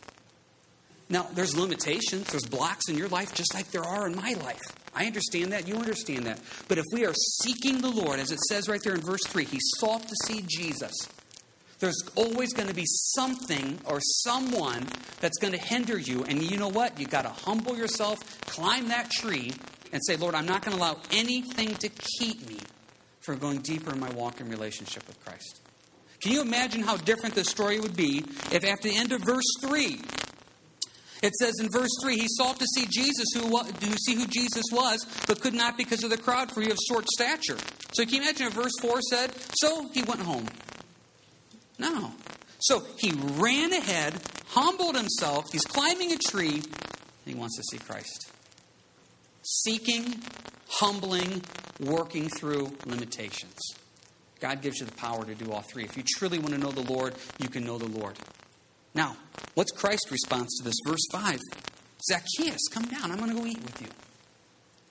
Now, 1.11 1.27
there's 1.33 1.57
limitations, 1.57 2.27
there's 2.27 2.45
blocks 2.45 2.87
in 2.87 2.97
your 2.97 3.09
life 3.09 3.35
just 3.35 3.53
like 3.53 3.69
there 3.71 3.83
are 3.83 4.07
in 4.07 4.15
my 4.15 4.33
life. 4.41 4.61
I 4.95 5.05
understand 5.05 5.51
that. 5.51 5.67
You 5.67 5.75
understand 5.75 6.25
that. 6.25 6.39
But 6.69 6.77
if 6.77 6.85
we 6.93 7.05
are 7.05 7.13
seeking 7.13 7.81
the 7.81 7.89
Lord, 7.89 8.19
as 8.19 8.31
it 8.31 8.39
says 8.47 8.69
right 8.69 8.79
there 8.81 8.95
in 8.95 9.01
verse 9.01 9.23
3, 9.27 9.43
he 9.43 9.59
sought 9.77 10.03
to 10.03 10.15
see 10.25 10.43
Jesus. 10.47 10.93
There's 11.79 12.01
always 12.15 12.53
going 12.53 12.69
to 12.69 12.73
be 12.73 12.85
something 12.85 13.79
or 13.85 13.99
someone 13.99 14.87
that's 15.19 15.37
going 15.39 15.53
to 15.53 15.59
hinder 15.59 15.97
you. 15.97 16.23
And 16.23 16.41
you 16.41 16.57
know 16.57 16.69
what? 16.69 16.97
You've 16.97 17.09
got 17.09 17.23
to 17.23 17.29
humble 17.29 17.75
yourself, 17.75 18.19
climb 18.41 18.87
that 18.87 19.09
tree, 19.11 19.51
and 19.91 20.01
say, 20.05 20.15
Lord, 20.15 20.33
I'm 20.33 20.45
not 20.45 20.63
going 20.63 20.77
to 20.77 20.81
allow 20.81 20.97
anything 21.11 21.73
to 21.75 21.89
keep 22.19 22.47
me 22.47 22.59
from 23.19 23.37
going 23.39 23.59
deeper 23.59 23.91
in 23.91 23.99
my 23.99 24.11
walk 24.11 24.39
in 24.39 24.49
relationship 24.49 25.05
with 25.07 25.19
Christ. 25.25 25.59
Can 26.21 26.31
you 26.31 26.41
imagine 26.41 26.83
how 26.83 26.97
different 26.97 27.35
this 27.35 27.49
story 27.49 27.79
would 27.79 27.95
be 27.95 28.23
if, 28.51 28.63
after 28.63 28.87
the 28.87 28.95
end 28.95 29.11
of 29.11 29.21
verse 29.21 29.43
3, 29.61 29.99
it 31.21 31.35
says 31.35 31.53
in 31.59 31.69
verse 31.69 31.91
3, 32.01 32.17
he 32.17 32.27
sought 32.27 32.59
to 32.59 32.65
see 32.75 32.87
Jesus, 32.87 33.27
who, 33.35 33.63
to 33.63 33.97
see 33.99 34.15
who 34.15 34.25
Jesus 34.25 34.63
was, 34.71 35.05
but 35.27 35.39
could 35.39 35.53
not 35.53 35.77
because 35.77 36.03
of 36.03 36.09
the 36.09 36.17
crowd, 36.17 36.51
for 36.51 36.61
he 36.61 36.71
of 36.71 36.77
short 36.89 37.05
stature. 37.13 37.57
So 37.93 38.03
can 38.05 38.15
you 38.15 38.21
imagine 38.21 38.47
if 38.47 38.53
verse 38.53 38.73
4 38.81 39.01
said, 39.01 39.31
So 39.59 39.89
he 39.93 40.01
went 40.01 40.21
home? 40.21 40.47
No. 41.77 42.13
So 42.59 42.83
he 42.97 43.11
ran 43.11 43.73
ahead, 43.73 44.19
humbled 44.49 44.95
himself, 44.95 45.45
he's 45.51 45.65
climbing 45.65 46.11
a 46.11 46.17
tree, 46.17 46.55
and 46.55 47.25
he 47.25 47.35
wants 47.35 47.57
to 47.57 47.63
see 47.71 47.77
Christ. 47.77 48.31
Seeking, 49.43 50.21
humbling, 50.67 51.43
working 51.79 52.29
through 52.29 52.71
limitations. 52.85 53.59
God 54.39 54.61
gives 54.61 54.79
you 54.79 54.87
the 54.87 54.93
power 54.93 55.23
to 55.23 55.35
do 55.35 55.51
all 55.51 55.61
three. 55.61 55.83
If 55.83 55.97
you 55.97 56.03
truly 56.17 56.39
want 56.39 56.53
to 56.53 56.57
know 56.57 56.71
the 56.71 56.91
Lord, 56.91 57.13
you 57.39 57.47
can 57.47 57.63
know 57.63 57.77
the 57.77 57.87
Lord. 57.87 58.17
Now, 58.93 59.15
what's 59.55 59.71
Christ's 59.71 60.11
response 60.11 60.57
to 60.57 60.65
this? 60.65 60.75
Verse 60.85 61.05
5 61.11 61.39
Zacchaeus, 62.09 62.67
come 62.71 62.85
down. 62.85 63.11
I'm 63.11 63.17
going 63.17 63.29
to 63.29 63.37
go 63.37 63.45
eat 63.45 63.61
with 63.61 63.81
you. 63.81 63.87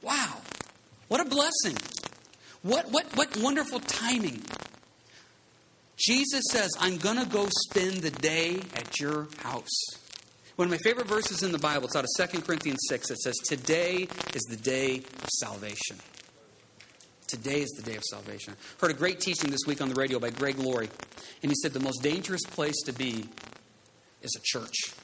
Wow. 0.02 0.38
What 1.08 1.20
a 1.20 1.24
blessing. 1.24 1.76
What, 2.62 2.90
what, 2.90 3.06
what 3.16 3.36
wonderful 3.38 3.80
timing. 3.80 4.42
Jesus 5.96 6.44
says, 6.50 6.70
I'm 6.78 6.96
going 6.96 7.18
to 7.18 7.26
go 7.26 7.48
spend 7.68 7.98
the 7.98 8.10
day 8.10 8.60
at 8.74 9.00
your 9.00 9.28
house. 9.42 9.68
One 10.56 10.66
of 10.66 10.70
my 10.70 10.78
favorite 10.78 11.06
verses 11.06 11.42
in 11.42 11.52
the 11.52 11.58
Bible, 11.58 11.86
it's 11.86 11.96
out 11.96 12.04
of 12.04 12.30
2 12.30 12.42
Corinthians 12.42 12.80
6. 12.88 13.10
It 13.10 13.18
says, 13.18 13.34
Today 13.46 14.08
is 14.34 14.42
the 14.48 14.56
day 14.56 14.98
of 14.98 15.28
salvation. 15.38 15.96
Today 17.26 17.60
is 17.60 17.70
the 17.70 17.82
day 17.82 17.96
of 17.96 18.02
salvation. 18.04 18.56
Heard 18.80 18.90
a 18.90 18.94
great 18.94 19.20
teaching 19.20 19.50
this 19.50 19.60
week 19.66 19.80
on 19.80 19.88
the 19.88 19.94
radio 19.94 20.18
by 20.18 20.30
Greg 20.30 20.58
Laurie, 20.58 20.90
and 21.42 21.50
he 21.50 21.54
said 21.62 21.72
the 21.72 21.80
most 21.80 22.02
dangerous 22.02 22.42
place 22.44 22.76
to 22.86 22.92
be 22.92 23.26
is 24.22 24.36
a 24.36 24.40
church. 24.42 24.94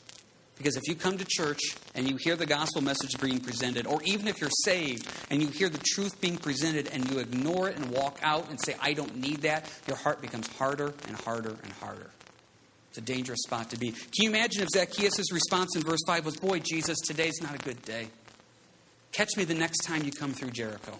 Because 0.56 0.76
if 0.76 0.84
you 0.86 0.94
come 0.94 1.18
to 1.18 1.24
church 1.28 1.60
and 1.94 2.08
you 2.08 2.16
hear 2.16 2.34
the 2.34 2.46
gospel 2.46 2.80
message 2.80 3.20
being 3.20 3.40
presented, 3.40 3.86
or 3.86 4.00
even 4.04 4.26
if 4.26 4.40
you're 4.40 4.50
saved 4.64 5.06
and 5.30 5.42
you 5.42 5.48
hear 5.48 5.68
the 5.68 5.82
truth 5.94 6.18
being 6.20 6.38
presented 6.38 6.88
and 6.92 7.10
you 7.10 7.18
ignore 7.18 7.68
it 7.68 7.76
and 7.76 7.90
walk 7.90 8.18
out 8.22 8.48
and 8.48 8.58
say, 8.64 8.74
I 8.80 8.94
don't 8.94 9.16
need 9.16 9.42
that, 9.42 9.70
your 9.86 9.98
heart 9.98 10.22
becomes 10.22 10.46
harder 10.56 10.94
and 11.06 11.16
harder 11.16 11.56
and 11.62 11.72
harder. 11.80 12.10
It's 12.88 12.98
a 12.98 13.02
dangerous 13.02 13.40
spot 13.42 13.68
to 13.70 13.78
be. 13.78 13.90
Can 13.90 14.10
you 14.18 14.30
imagine 14.30 14.62
if 14.62 14.68
Zacchaeus' 14.72 15.30
response 15.30 15.76
in 15.76 15.82
verse 15.82 16.00
5 16.06 16.24
was, 16.24 16.36
Boy, 16.36 16.60
Jesus, 16.60 16.96
today's 17.06 17.42
not 17.42 17.54
a 17.54 17.58
good 17.58 17.82
day. 17.82 18.08
Catch 19.12 19.36
me 19.36 19.44
the 19.44 19.54
next 19.54 19.84
time 19.84 20.04
you 20.04 20.12
come 20.12 20.32
through 20.32 20.50
Jericho. 20.50 20.96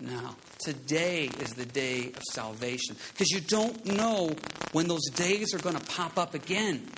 No, 0.00 0.34
today 0.60 1.30
is 1.40 1.50
the 1.50 1.66
day 1.66 2.06
of 2.06 2.22
salvation 2.32 2.96
because 3.12 3.30
you 3.30 3.40
don't 3.40 3.84
know 3.84 4.34
when 4.72 4.88
those 4.88 5.06
days 5.14 5.52
are 5.54 5.58
going 5.58 5.76
to 5.76 5.86
pop 5.86 6.18
up 6.18 6.34
again. 6.34 6.88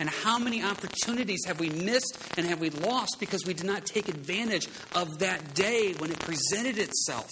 And 0.00 0.08
how 0.08 0.38
many 0.38 0.64
opportunities 0.64 1.44
have 1.46 1.60
we 1.60 1.70
missed 1.70 2.18
and 2.36 2.44
have 2.46 2.58
we 2.58 2.70
lost 2.70 3.18
because 3.20 3.46
we 3.46 3.54
did 3.54 3.66
not 3.66 3.86
take 3.86 4.08
advantage 4.08 4.66
of 4.96 5.20
that 5.20 5.54
day 5.54 5.94
when 5.98 6.10
it 6.10 6.18
presented 6.18 6.78
itself? 6.78 7.28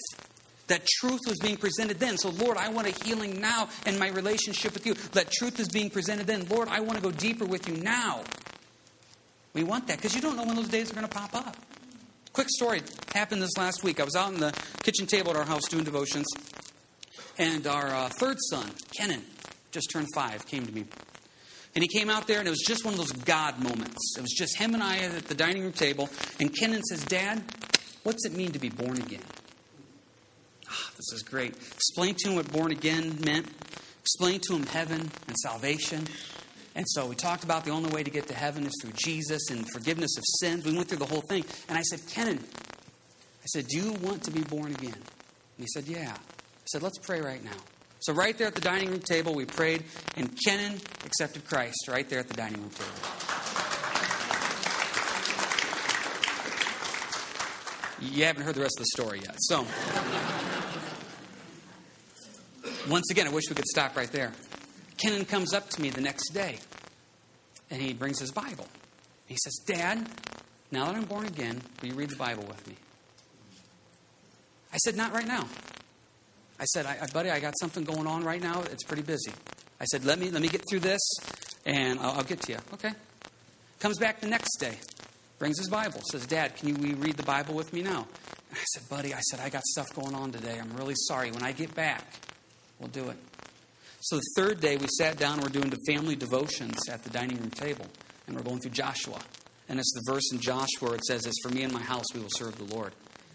That 0.69 0.87
truth 0.87 1.19
was 1.27 1.37
being 1.41 1.57
presented 1.57 1.99
then. 1.99 2.17
So, 2.17 2.29
Lord, 2.29 2.57
I 2.57 2.69
want 2.69 2.87
a 2.87 3.05
healing 3.05 3.41
now 3.41 3.69
in 3.87 3.99
my 3.99 4.11
relationship 4.11 4.73
with 4.73 4.87
you. 4.87 4.95
That 5.13 5.33
truth 5.33 5.59
is 5.59 5.69
being 5.69 5.91
presented 5.91 6.29
then. 6.29 6.47
Lord, 6.49 6.69
I 6.69 6.79
want 6.79 6.95
to 6.95 7.03
go 7.03 7.11
deeper 7.11 7.45
with 7.45 7.69
you 7.69 7.75
now. 7.79 8.23
We 9.53 9.65
want 9.65 9.89
that 9.89 9.97
because 9.97 10.15
you 10.15 10.21
don't 10.21 10.37
know 10.37 10.45
when 10.45 10.55
those 10.55 10.69
days 10.69 10.93
are 10.93 10.95
going 10.95 11.09
to 11.09 11.13
pop 11.13 11.35
up. 11.35 11.57
Quick 12.33 12.49
story 12.49 12.83
happened 13.13 13.43
this 13.43 13.57
last 13.59 13.83
week. 13.83 13.99
I 13.99 14.05
was 14.05 14.15
out 14.15 14.29
on 14.29 14.39
the 14.39 14.53
kitchen 14.85 15.07
table 15.07 15.31
at 15.31 15.37
our 15.37 15.45
house 15.45 15.63
doing 15.69 15.83
devotions, 15.83 16.27
and 17.39 17.67
our 17.67 17.89
uh, 17.89 18.09
third 18.09 18.37
son, 18.51 18.71
Kenan, 18.97 19.25
just 19.73 19.91
turned 19.91 20.07
five, 20.15 20.47
came 20.47 20.65
to 20.65 20.73
me. 20.73 20.85
And 21.75 21.83
he 21.83 21.89
came 21.89 22.09
out 22.09 22.29
there, 22.29 22.39
and 22.39 22.47
it 22.47 22.51
was 22.51 22.65
just 22.65 22.85
one 22.85 22.95
of 22.95 22.99
those 22.99 23.13
God 23.13 23.59
moments. 23.61 24.17
It 24.17 24.21
was 24.21 24.33
just 24.37 24.57
him 24.57 24.75
and 24.75 24.83
I 24.83 24.99
at 24.99 25.25
the 25.25 25.35
dining 25.35 25.63
room 25.63 25.73
table, 25.73 26.09
and 26.39 26.55
Kenan 26.55 26.83
says, 26.85 27.05
Dad, 27.05 27.43
what's 28.05 28.25
it 28.25 28.33
mean 28.33 28.53
to 28.53 28.61
be 28.61 28.69
born 28.69 28.99
again? 28.99 29.23
Ah, 30.69 30.91
this 30.97 31.13
is 31.13 31.23
great. 31.23 31.57
Explain 31.75 32.15
to 32.19 32.29
him 32.31 32.37
what 32.37 32.53
born 32.53 32.71
again 32.71 33.19
meant. 33.25 33.49
Explain 34.03 34.41
to 34.49 34.55
him 34.55 34.67
heaven 34.67 35.11
and 35.27 35.37
salvation. 35.39 36.07
And 36.81 36.89
so 36.89 37.05
we 37.05 37.15
talked 37.15 37.45
about 37.45 37.67
the 37.67 37.73
only 37.73 37.91
way 37.91 38.03
to 38.03 38.11
get 38.11 38.27
to 38.29 38.35
heaven 38.35 38.65
is 38.65 38.73
through 38.81 38.95
Jesus 38.95 39.51
and 39.51 39.71
forgiveness 39.71 40.17
of 40.17 40.25
sins. 40.39 40.65
We 40.65 40.75
went 40.75 40.89
through 40.89 41.01
the 41.01 41.05
whole 41.05 41.21
thing. 41.21 41.45
And 41.69 41.77
I 41.77 41.83
said, 41.83 42.01
Kenan, 42.09 42.39
I 42.39 43.47
said, 43.49 43.67
Do 43.67 43.77
you 43.77 43.93
want 44.01 44.23
to 44.23 44.31
be 44.31 44.41
born 44.41 44.73
again? 44.73 44.95
And 44.95 45.59
he 45.59 45.67
said, 45.67 45.85
Yeah. 45.85 46.15
I 46.17 46.65
said, 46.65 46.83
Let's 46.83 46.97
pray 46.97 47.21
right 47.21 47.45
now. 47.45 47.59
So, 47.99 48.15
right 48.15 48.39
there 48.39 48.47
at 48.47 48.55
the 48.55 48.63
dining 48.63 48.89
room 48.89 49.01
table, 49.01 49.35
we 49.35 49.45
prayed, 49.45 49.85
and 50.17 50.35
Kenan 50.43 50.81
accepted 51.05 51.47
Christ 51.47 51.87
right 51.87 52.09
there 52.09 52.19
at 52.19 52.29
the 52.29 52.35
dining 52.35 52.63
room 52.63 52.71
table. 52.71 52.91
You 58.01 58.25
haven't 58.25 58.45
heard 58.45 58.55
the 58.55 58.63
rest 58.63 58.79
of 58.79 58.87
the 58.87 59.03
story 59.03 59.21
yet. 59.23 59.37
So, 59.41 59.67
once 62.89 63.11
again, 63.11 63.29
I 63.29 63.31
wish 63.33 63.51
we 63.51 63.55
could 63.55 63.67
stop 63.67 63.99
right 63.99 64.11
there. 64.11 64.33
Kenan 64.97 65.27
comes 65.27 65.53
up 65.53 65.69
to 65.69 65.83
me 65.83 65.91
the 65.91 66.01
next 66.01 66.31
day 66.31 66.59
and 67.71 67.81
he 67.81 67.93
brings 67.93 68.19
his 68.19 68.31
Bible. 68.31 68.67
He 69.27 69.37
says, 69.37 69.55
Dad, 69.67 70.07
now 70.71 70.87
that 70.87 70.97
I'm 70.97 71.05
born 71.05 71.27
again, 71.27 71.61
will 71.81 71.89
you 71.89 71.95
read 71.95 72.11
the 72.11 72.17
Bible 72.17 72.45
with 72.45 72.67
me? 72.67 72.75
I 74.73 74.77
said, 74.79 74.97
Not 74.97 75.13
right 75.13 75.27
now. 75.27 75.47
I 76.61 76.65
said, 76.67 76.85
I, 76.85 77.07
buddy, 77.15 77.31
I 77.31 77.41
got 77.41 77.55
something 77.59 77.85
going 77.85 78.07
on 78.07 78.23
right 78.23 78.41
now. 78.41 78.61
It's 78.71 78.85
pretty 78.85 79.03
busy. 79.03 79.33
I 79.81 79.87
said, 79.87 80.05
let 80.05 80.19
me, 80.19 80.31
let 80.31 80.43
me 80.43 80.49
get 80.49 80.63
through 80.69 80.81
this 80.81 81.01
and 81.65 81.99
I'll, 82.01 82.19
I'll 82.19 82.23
get 82.23 82.43
to 82.43 82.53
you. 82.53 82.59
Okay. 82.75 82.91
Comes 83.79 83.99
back 83.99 84.21
the 84.21 84.29
next 84.29 84.59
day, 84.59 84.75
brings 85.39 85.59
his 85.59 85.71
Bible, 85.71 86.03
says, 86.11 86.27
Dad, 86.27 86.55
can 86.57 86.69
you 86.69 86.97
read 86.97 87.17
the 87.17 87.23
Bible 87.23 87.55
with 87.55 87.73
me 87.73 87.81
now? 87.83 88.07
I 88.53 88.59
said, 88.75 88.87
buddy, 88.91 89.15
I 89.15 89.21
said, 89.21 89.41
I 89.41 89.49
got 89.49 89.63
stuff 89.63 89.87
going 89.95 90.15
on 90.15 90.33
today. 90.33 90.59
I'm 90.61 90.77
really 90.77 90.97
sorry. 90.97 91.31
When 91.31 91.43
I 91.43 91.53
get 91.53 91.75
back, 91.75 92.05
we'll 92.79 92.91
do 92.91 93.09
it. 93.09 93.17
So 94.01 94.17
the 94.17 94.23
third 94.35 94.61
day, 94.61 94.79
we 94.79 94.87
sat 94.99 95.19
down 95.19 95.41
we're 95.41 95.51
doing 95.51 95.69
the 95.69 95.79
family 95.87 96.17
devotions 96.17 96.89
at 96.89 97.05
the 97.05 97.11
dining 97.11 97.37
room 97.37 97.51
table. 97.51 97.85
And 98.27 98.35
we're 98.35 98.43
going 98.43 98.61
through 98.61 98.71
Joshua. 98.71 99.19
And 99.69 99.79
it's 99.79 99.93
the 99.93 100.13
verse 100.13 100.33
in 100.33 100.41
Joshua 100.41 100.89
where 100.89 100.95
it 100.95 101.05
says, 101.05 101.27
As 101.27 101.35
for 101.43 101.51
me 101.51 101.65
and 101.65 101.73
my 101.73 101.83
house, 101.83 102.07
we 102.15 102.21
will 102.21 102.31
serve 102.31 102.57
the 102.57 102.75
Lord. 102.75 102.93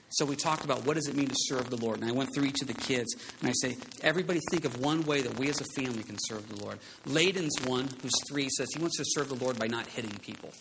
So 0.10 0.26
we 0.26 0.36
talked 0.36 0.64
about 0.64 0.86
what 0.86 0.96
does 0.96 1.08
it 1.08 1.16
mean 1.16 1.28
to 1.28 1.36
serve 1.38 1.70
the 1.70 1.78
Lord. 1.78 2.00
And 2.00 2.10
I 2.10 2.12
went 2.12 2.30
through 2.34 2.46
each 2.46 2.62
of 2.62 2.68
the 2.68 2.74
kids 2.74 3.14
and 3.42 3.50
I 3.50 3.54
say, 3.62 3.76
everybody 4.02 4.40
think 4.50 4.66
of 4.66 4.80
one 4.80 5.04
way 5.04 5.22
that 5.22 5.38
we 5.38 5.50
as 5.50 5.62
a 5.62 5.66
family 5.82 6.04
can 6.04 6.18
serve 6.20 6.48
the 6.48 6.64
Lord. 6.64 6.80
Layden's 7.06 7.56
one, 7.66 7.90
who's 8.02 8.14
three, 8.30 8.48
says 8.50 8.68
he 8.74 8.80
wants 8.80 8.98
to 8.98 9.04
serve 9.08 9.30
the 9.30 9.36
Lord 9.36 9.60
by 9.60 9.68
not 9.68 9.88
hitting 9.88 10.18
people. 10.22 10.52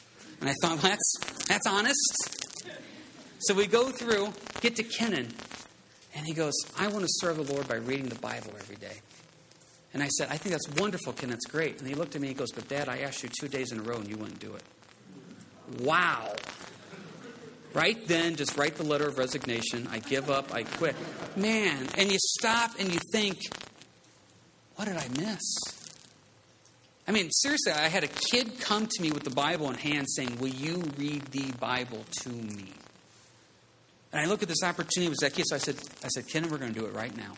And 0.40 0.50
I 0.50 0.54
thought, 0.60 0.82
well, 0.82 0.92
that's, 0.98 1.46
that's 1.46 1.66
honest. 1.66 2.68
So 3.38 3.54
we 3.54 3.66
go 3.66 3.90
through, 3.90 4.32
get 4.60 4.76
to 4.76 4.82
Kenan, 4.82 5.28
and 6.14 6.26
he 6.26 6.34
goes, 6.34 6.54
I 6.78 6.88
want 6.88 7.02
to 7.02 7.10
serve 7.10 7.36
the 7.36 7.52
Lord 7.52 7.68
by 7.68 7.76
reading 7.76 8.08
the 8.08 8.18
Bible 8.18 8.52
every 8.58 8.76
day. 8.76 8.96
And 9.94 10.02
I 10.02 10.08
said, 10.08 10.28
I 10.28 10.36
think 10.36 10.52
that's 10.52 10.68
wonderful, 10.80 11.12
Ken. 11.12 11.30
That's 11.30 11.46
great. 11.46 11.78
And 11.78 11.88
he 11.88 11.94
looked 11.94 12.16
at 12.16 12.20
me 12.20 12.28
and 12.28 12.36
he 12.36 12.38
goes, 12.38 12.50
But 12.50 12.68
Dad, 12.68 12.88
I 12.88 12.98
asked 12.98 13.22
you 13.22 13.30
two 13.40 13.46
days 13.46 13.70
in 13.70 13.78
a 13.78 13.82
row 13.82 13.96
and 13.96 14.08
you 14.08 14.16
wouldn't 14.16 14.40
do 14.40 14.52
it. 14.54 14.62
Wow. 15.80 16.34
Right 17.72 18.06
then, 18.06 18.34
just 18.34 18.56
write 18.56 18.74
the 18.74 18.84
letter 18.84 19.06
of 19.06 19.18
resignation. 19.18 19.88
I 19.90 20.00
give 20.00 20.30
up. 20.30 20.52
I 20.52 20.64
quit. 20.64 20.96
Man, 21.36 21.88
and 21.96 22.10
you 22.10 22.18
stop 22.20 22.72
and 22.78 22.92
you 22.92 22.98
think, 23.12 23.38
What 24.74 24.86
did 24.86 24.96
I 24.96 25.06
miss? 25.16 25.40
I 27.06 27.12
mean, 27.12 27.30
seriously, 27.30 27.72
I 27.72 27.88
had 27.88 28.02
a 28.02 28.08
kid 28.08 28.60
come 28.60 28.86
to 28.86 29.02
me 29.02 29.12
with 29.12 29.22
the 29.22 29.30
Bible 29.30 29.68
in 29.70 29.76
hand 29.76 30.06
saying, 30.10 30.38
Will 30.40 30.48
you 30.48 30.82
read 30.98 31.22
the 31.26 31.52
Bible 31.52 32.04
to 32.22 32.30
me? 32.30 32.72
And 34.12 34.20
I 34.20 34.26
look 34.26 34.42
at 34.42 34.48
this 34.48 34.62
opportunity 34.64 35.08
with 35.08 35.18
Zacchaeus. 35.20 35.48
So 35.50 35.56
I 35.56 35.58
said, 35.58 35.76
I 36.04 36.08
said, 36.08 36.26
Ken, 36.28 36.48
we're 36.50 36.58
going 36.58 36.72
to 36.72 36.80
do 36.80 36.86
it 36.86 36.94
right 36.94 37.16
now. 37.16 37.34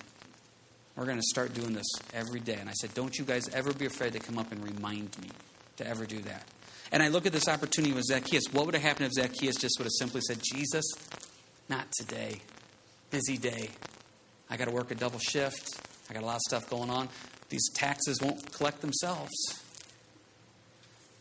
We're 0.97 1.05
going 1.05 1.19
to 1.19 1.27
start 1.31 1.53
doing 1.53 1.75
this 1.75 1.87
every 2.15 2.41
day. 2.41 2.57
And 2.59 2.69
I 2.69 2.73
said, 2.73 2.95
Don't 2.95 3.17
you 3.19 3.25
guys 3.25 3.49
ever 3.51 3.73
be 3.73 3.87
afraid 3.87 4.15
to 4.15 4.19
come 4.19 4.39
up 4.39 4.51
and 4.51 4.65
remind 4.65 5.17
me 5.21 5.29
to 5.77 5.87
ever 5.87 6.07
do 6.07 6.21
that. 6.21 6.47
And 6.91 7.03
I 7.03 7.09
look 7.09 7.27
at 7.27 7.33
this 7.33 7.49
opportunity 7.49 7.93
with 7.93 8.05
Zacchaeus. 8.05 8.45
What 8.53 8.67
would 8.67 8.75
have 8.75 8.83
happened 8.83 9.07
if 9.07 9.13
Zacchaeus 9.13 9.57
just 9.57 9.79
would 9.79 9.85
have 9.85 9.93
simply 9.99 10.21
said, 10.23 10.39
Jesus, 10.43 10.85
not 11.69 11.87
today. 11.93 12.41
Busy 13.11 13.37
day. 13.37 13.71
I 14.49 14.57
got 14.57 14.67
to 14.67 14.71
work 14.71 14.91
a 14.91 14.95
double 14.95 15.19
shift. 15.19 15.69
I 16.09 16.15
got 16.15 16.23
a 16.23 16.27
lot 16.27 16.37
of 16.37 16.43
stuff 16.43 16.71
going 16.71 16.91
on. 16.91 17.09
These 17.49 17.69
taxes 17.75 18.21
won't 18.23 18.53
collect 18.53 18.81
themselves. 18.81 19.33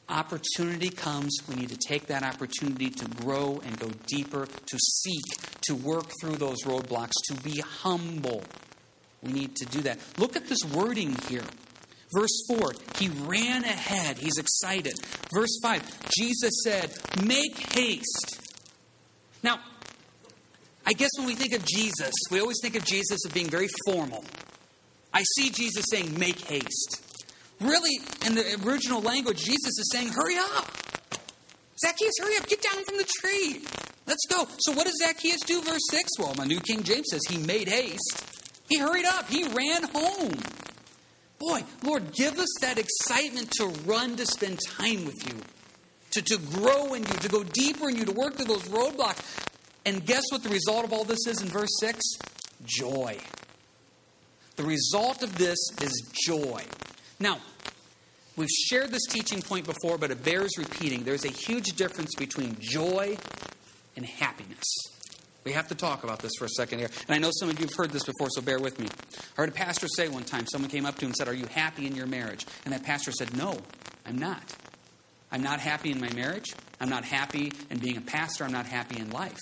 Opportunity 0.07 0.89
comes. 0.89 1.35
We 1.49 1.55
need 1.55 1.69
to 1.69 1.77
take 1.77 2.07
that 2.07 2.23
opportunity 2.23 2.91
to 2.91 3.05
grow 3.05 3.61
and 3.65 3.79
go 3.79 3.89
deeper, 4.05 4.45
to 4.45 4.77
seek, 4.77 5.23
to 5.61 5.73
work 5.73 6.11
through 6.21 6.35
those 6.35 6.61
roadblocks, 6.63 7.13
to 7.29 7.41
be 7.41 7.59
humble. 7.59 8.43
We 9.21 9.31
need 9.31 9.55
to 9.57 9.65
do 9.65 9.81
that. 9.81 9.99
Look 10.17 10.35
at 10.35 10.47
this 10.47 10.63
wording 10.65 11.17
here. 11.27 11.43
Verse 12.13 12.45
4, 12.47 12.73
he 12.97 13.09
ran 13.09 13.63
ahead. 13.63 14.17
He's 14.17 14.37
excited. 14.37 14.93
Verse 15.33 15.57
5, 15.61 16.09
Jesus 16.09 16.63
said, 16.63 16.93
Make 17.25 17.57
haste. 17.73 18.39
Now, 19.43 19.59
I 20.85 20.93
guess 20.93 21.09
when 21.17 21.27
we 21.27 21.35
think 21.35 21.53
of 21.53 21.65
Jesus, 21.65 22.13
we 22.29 22.39
always 22.39 22.57
think 22.61 22.75
of 22.75 22.85
Jesus 22.85 23.17
as 23.25 23.31
being 23.33 23.49
very 23.49 23.69
formal. 23.85 24.23
I 25.13 25.23
see 25.35 25.49
Jesus 25.49 25.85
saying, 25.89 26.17
Make 26.17 26.39
haste. 26.41 27.01
Really, 27.59 27.99
in 28.25 28.35
the 28.35 28.61
original 28.65 29.01
language, 29.01 29.43
Jesus 29.43 29.77
is 29.79 29.89
saying, 29.91 30.09
Hurry 30.09 30.37
up. 30.37 30.71
Zacchaeus, 31.79 32.13
hurry 32.21 32.37
up. 32.37 32.47
Get 32.47 32.61
down 32.61 32.83
from 32.85 32.97
the 32.97 33.07
tree. 33.19 33.61
Let's 34.07 34.25
go. 34.29 34.47
So, 34.59 34.73
what 34.73 34.85
does 34.85 34.95
Zacchaeus 35.01 35.41
do? 35.41 35.61
Verse 35.61 35.81
6? 35.89 36.09
Well, 36.19 36.35
my 36.37 36.45
New 36.45 36.59
King 36.59 36.83
James 36.83 37.07
says 37.09 37.21
he 37.27 37.37
made 37.37 37.67
haste. 37.67 38.34
He 38.67 38.79
hurried 38.79 39.05
up, 39.05 39.29
he 39.29 39.43
ran 39.43 39.83
home. 39.83 40.33
Boy, 41.39 41.63
Lord, 41.83 42.11
give 42.13 42.39
us 42.39 42.47
that 42.61 42.77
excitement 42.77 43.51
to 43.57 43.67
run 43.85 44.15
to 44.15 44.25
spend 44.25 44.59
time 44.77 45.05
with 45.05 45.27
you, 45.27 45.35
to, 46.11 46.21
to 46.21 46.37
grow 46.37 46.93
in 46.93 47.03
you, 47.03 47.13
to 47.13 47.29
go 47.29 47.43
deeper 47.43 47.89
in 47.89 47.97
you, 47.97 48.05
to 48.05 48.11
work 48.13 48.35
through 48.35 48.45
those 48.45 48.63
roadblocks. 48.63 49.21
And 49.85 50.03
guess 50.05 50.23
what 50.31 50.41
the 50.43 50.49
result 50.49 50.85
of 50.85 50.93
all 50.93 51.03
this 51.03 51.27
is 51.27 51.41
in 51.41 51.47
verse 51.47 51.69
6? 51.79 51.99
Joy. 52.65 53.19
The 54.55 54.63
result 54.63 55.21
of 55.21 55.37
this 55.37 55.57
is 55.81 56.11
joy. 56.25 56.63
Now, 57.19 57.39
we've 58.37 58.49
shared 58.49 58.91
this 58.91 59.05
teaching 59.09 59.41
point 59.41 59.65
before, 59.65 59.97
but 59.97 60.09
it 60.09 60.23
bears 60.23 60.57
repeating. 60.57 61.03
There's 61.03 61.25
a 61.25 61.31
huge 61.31 61.73
difference 61.75 62.15
between 62.15 62.57
joy 62.59 63.17
and 63.95 64.05
happiness. 64.05 64.63
We 65.45 65.51
have 65.51 65.67
to 65.67 65.75
talk 65.75 66.03
about 66.03 66.19
this 66.19 66.31
for 66.39 66.45
a 66.45 66.49
second 66.49 66.79
here. 66.79 66.89
And 67.07 67.15
I 67.15 67.19
know 67.19 67.29
some 67.39 67.49
of 67.49 67.59
you 67.59 67.67
have 67.67 67.75
heard 67.75 67.91
this 67.91 68.03
before, 68.03 68.29
so 68.31 68.41
bear 68.41 68.57
with 68.57 68.79
me. 68.79 68.87
I 68.87 69.41
heard 69.41 69.49
a 69.49 69.51
pastor 69.51 69.87
say 69.87 70.09
one 70.09 70.23
time, 70.23 70.47
someone 70.47 70.71
came 70.71 70.87
up 70.87 70.95
to 70.95 71.05
him 71.05 71.09
and 71.09 71.15
said, 71.15 71.27
Are 71.27 71.35
you 71.35 71.45
happy 71.45 71.85
in 71.85 71.95
your 71.95 72.07
marriage? 72.07 72.47
And 72.65 72.73
that 72.73 72.83
pastor 72.83 73.11
said, 73.11 73.37
No, 73.37 73.59
I'm 74.07 74.17
not. 74.17 74.55
I'm 75.31 75.43
not 75.43 75.59
happy 75.59 75.91
in 75.91 76.01
my 76.01 76.11
marriage. 76.13 76.47
I'm 76.81 76.89
not 76.89 77.05
happy 77.05 77.51
in 77.69 77.77
being 77.77 77.97
a 77.97 78.01
pastor. 78.01 78.43
I'm 78.43 78.51
not 78.51 78.65
happy 78.65 78.99
in 78.99 79.11
life. 79.11 79.37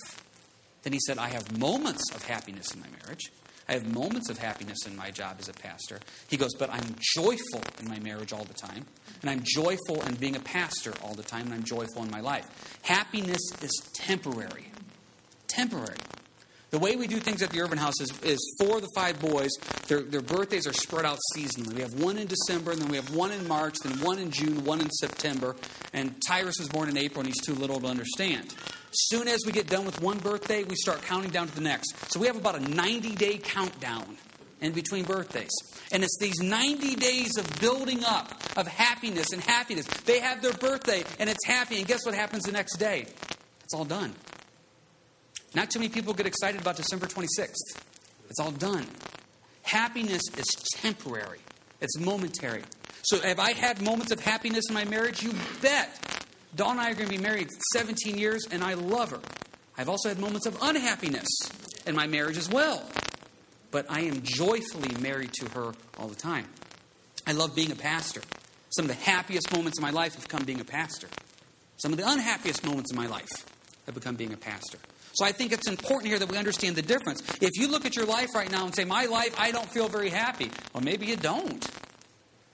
Then 0.82 0.92
he 0.92 0.98
said, 1.06 1.16
I 1.16 1.28
have 1.28 1.58
moments 1.58 2.14
of 2.14 2.22
happiness 2.22 2.74
in 2.74 2.80
my 2.80 2.86
marriage. 3.02 3.32
I 3.66 3.72
have 3.72 3.90
moments 3.94 4.28
of 4.28 4.36
happiness 4.36 4.78
in 4.86 4.94
my 4.94 5.10
job 5.10 5.36
as 5.40 5.48
a 5.48 5.54
pastor. 5.54 6.00
He 6.28 6.36
goes, 6.36 6.52
but 6.58 6.68
I'm 6.68 6.96
joyful 7.14 7.62
in 7.80 7.88
my 7.88 7.98
marriage 7.98 8.34
all 8.34 8.44
the 8.44 8.52
time. 8.52 8.84
And 9.22 9.30
I'm 9.30 9.42
joyful 9.42 10.02
in 10.02 10.16
being 10.16 10.36
a 10.36 10.40
pastor 10.40 10.92
all 11.02 11.14
the 11.14 11.22
time. 11.22 11.46
And 11.46 11.54
I'm 11.54 11.64
joyful 11.64 12.02
in 12.02 12.10
my 12.10 12.20
life. 12.20 12.44
Happiness 12.82 13.40
is 13.62 13.72
temporary. 13.94 14.66
Temporary. 15.54 15.96
The 16.70 16.80
way 16.80 16.96
we 16.96 17.06
do 17.06 17.20
things 17.20 17.40
at 17.40 17.50
the 17.50 17.60
Urban 17.60 17.78
House 17.78 18.00
is, 18.00 18.10
is 18.22 18.56
four 18.58 18.78
of 18.78 18.82
the 18.82 18.88
five 18.96 19.20
boys, 19.20 19.50
their, 19.86 20.02
their 20.02 20.20
birthdays 20.20 20.66
are 20.66 20.72
spread 20.72 21.04
out 21.04 21.20
seasonally. 21.36 21.72
We 21.72 21.82
have 21.82 21.94
one 21.94 22.18
in 22.18 22.26
December, 22.26 22.72
and 22.72 22.80
then 22.80 22.88
we 22.88 22.96
have 22.96 23.14
one 23.14 23.30
in 23.30 23.46
March, 23.46 23.76
then 23.84 24.00
one 24.00 24.18
in 24.18 24.32
June, 24.32 24.64
one 24.64 24.80
in 24.80 24.90
September. 24.90 25.54
And 25.92 26.16
Tyrus 26.26 26.58
was 26.58 26.68
born 26.68 26.88
in 26.88 26.96
April, 26.96 27.20
and 27.20 27.28
he's 27.28 27.40
too 27.40 27.54
little 27.54 27.78
to 27.78 27.86
understand. 27.86 28.52
Soon 28.90 29.28
as 29.28 29.38
we 29.46 29.52
get 29.52 29.68
done 29.68 29.84
with 29.84 30.02
one 30.02 30.18
birthday, 30.18 30.64
we 30.64 30.74
start 30.74 31.02
counting 31.02 31.30
down 31.30 31.46
to 31.46 31.54
the 31.54 31.60
next. 31.60 31.94
So 32.12 32.18
we 32.18 32.26
have 32.26 32.36
about 32.36 32.56
a 32.56 32.68
90 32.68 33.14
day 33.14 33.38
countdown 33.38 34.16
in 34.60 34.72
between 34.72 35.04
birthdays. 35.04 35.52
And 35.92 36.02
it's 36.02 36.18
these 36.20 36.40
90 36.40 36.96
days 36.96 37.36
of 37.36 37.60
building 37.60 38.02
up, 38.02 38.32
of 38.56 38.66
happiness 38.66 39.28
and 39.32 39.40
happiness. 39.40 39.86
They 39.86 40.18
have 40.18 40.42
their 40.42 40.54
birthday, 40.54 41.04
and 41.20 41.30
it's 41.30 41.46
happy, 41.46 41.78
and 41.78 41.86
guess 41.86 42.04
what 42.04 42.16
happens 42.16 42.42
the 42.42 42.52
next 42.52 42.78
day? 42.78 43.06
It's 43.62 43.74
all 43.74 43.84
done. 43.84 44.14
Not 45.54 45.70
too 45.70 45.78
many 45.78 45.88
people 45.88 46.14
get 46.14 46.26
excited 46.26 46.60
about 46.60 46.76
December 46.76 47.06
26th. 47.06 47.78
It's 48.28 48.40
all 48.40 48.50
done. 48.50 48.86
Happiness 49.62 50.22
is 50.36 50.46
temporary, 50.74 51.40
it's 51.80 51.98
momentary. 51.98 52.62
So, 53.02 53.20
have 53.20 53.38
I 53.38 53.52
had 53.52 53.82
moments 53.82 54.12
of 54.12 54.20
happiness 54.20 54.64
in 54.68 54.74
my 54.74 54.84
marriage? 54.84 55.22
You 55.22 55.32
bet. 55.60 56.00
Dawn 56.56 56.72
and 56.72 56.80
I 56.80 56.90
are 56.90 56.94
going 56.94 57.08
to 57.08 57.16
be 57.16 57.22
married 57.22 57.48
17 57.74 58.16
years, 58.16 58.46
and 58.50 58.62
I 58.62 58.74
love 58.74 59.10
her. 59.10 59.20
I've 59.76 59.88
also 59.88 60.08
had 60.08 60.18
moments 60.18 60.46
of 60.46 60.56
unhappiness 60.62 61.26
in 61.86 61.94
my 61.94 62.06
marriage 62.06 62.38
as 62.38 62.48
well. 62.48 62.82
But 63.70 63.86
I 63.90 64.02
am 64.02 64.22
joyfully 64.22 64.94
married 65.02 65.32
to 65.34 65.50
her 65.50 65.72
all 65.98 66.06
the 66.06 66.14
time. 66.14 66.46
I 67.26 67.32
love 67.32 67.54
being 67.54 67.72
a 67.72 67.76
pastor. 67.76 68.20
Some 68.70 68.84
of 68.84 68.88
the 68.88 69.02
happiest 69.04 69.52
moments 69.52 69.78
in 69.78 69.82
my 69.82 69.90
life 69.90 70.14
have 70.14 70.28
come 70.28 70.44
being 70.44 70.60
a 70.60 70.64
pastor. 70.64 71.08
Some 71.76 71.92
of 71.92 71.98
the 71.98 72.08
unhappiest 72.08 72.64
moments 72.64 72.90
in 72.90 72.96
my 72.96 73.06
life 73.06 73.44
have 73.86 73.94
become 73.94 74.14
being 74.14 74.32
a 74.32 74.36
pastor. 74.36 74.78
So 75.14 75.24
I 75.24 75.32
think 75.32 75.52
it's 75.52 75.68
important 75.68 76.10
here 76.10 76.18
that 76.18 76.28
we 76.28 76.36
understand 76.36 76.76
the 76.76 76.82
difference. 76.82 77.22
If 77.40 77.50
you 77.54 77.68
look 77.68 77.84
at 77.84 77.94
your 77.96 78.06
life 78.06 78.34
right 78.34 78.50
now 78.50 78.64
and 78.66 78.74
say, 78.74 78.84
My 78.84 79.06
life, 79.06 79.34
I 79.38 79.52
don't 79.52 79.68
feel 79.70 79.88
very 79.88 80.10
happy, 80.10 80.50
well, 80.72 80.82
maybe 80.82 81.06
you 81.06 81.16
don't. 81.16 81.66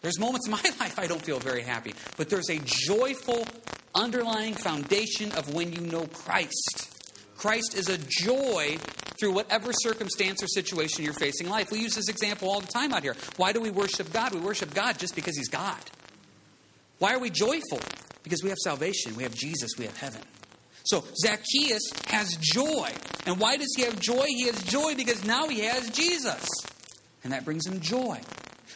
There's 0.03 0.19
moments 0.19 0.47
in 0.47 0.53
my 0.53 0.63
life 0.79 0.99
I 0.99 1.07
don't 1.07 1.23
feel 1.23 1.39
very 1.39 1.63
happy, 1.63 1.95
but 2.17 2.29
there's 2.29 2.51
a 2.51 2.59
joyful 2.65 3.47
underlying 3.95 4.55
foundation 4.55 5.33
of 5.33 5.53
when 5.55 5.73
you 5.73 5.81
know 5.81 6.07
Christ. 6.07 6.97
Christ 7.37 7.75
is 7.75 7.89
a 7.89 7.97
joy 7.97 8.77
through 9.19 9.33
whatever 9.33 9.73
circumstance 9.73 10.43
or 10.43 10.47
situation 10.47 11.05
you're 11.05 11.15
facing 11.15 11.47
in 11.47 11.53
life. 11.53 11.71
We 11.71 11.81
use 11.81 11.95
this 11.95 12.09
example 12.09 12.51
all 12.51 12.61
the 12.61 12.67
time 12.67 12.93
out 12.93 13.03
here. 13.03 13.17
Why 13.37 13.53
do 13.53 13.61
we 13.61 13.71
worship 13.71 14.13
God? 14.13 14.35
We 14.35 14.41
worship 14.41 14.75
God 14.75 14.99
just 14.99 15.15
because 15.15 15.37
He's 15.37 15.49
God. 15.49 15.79
Why 16.99 17.15
are 17.15 17.19
we 17.19 17.31
joyful? 17.31 17.81
Because 18.23 18.43
we 18.43 18.51
have 18.51 18.59
salvation, 18.59 19.17
we 19.17 19.23
have 19.23 19.35
Jesus, 19.35 19.71
we 19.79 19.87
have 19.87 19.97
heaven. 19.97 20.21
So 20.85 21.05
Zacchaeus 21.15 21.83
has 22.07 22.37
joy. 22.41 22.91
And 23.27 23.39
why 23.39 23.57
does 23.57 23.73
he 23.77 23.83
have 23.83 24.01
joy? 24.01 24.25
He 24.27 24.47
has 24.47 24.63
joy 24.63 24.95
because 24.95 25.25
now 25.25 25.49
he 25.49 25.61
has 25.61 25.91
Jesus. 25.91 26.47
And 27.23 27.33
that 27.33 27.45
brings 27.45 27.67
him 27.67 27.81
joy. 27.81 28.21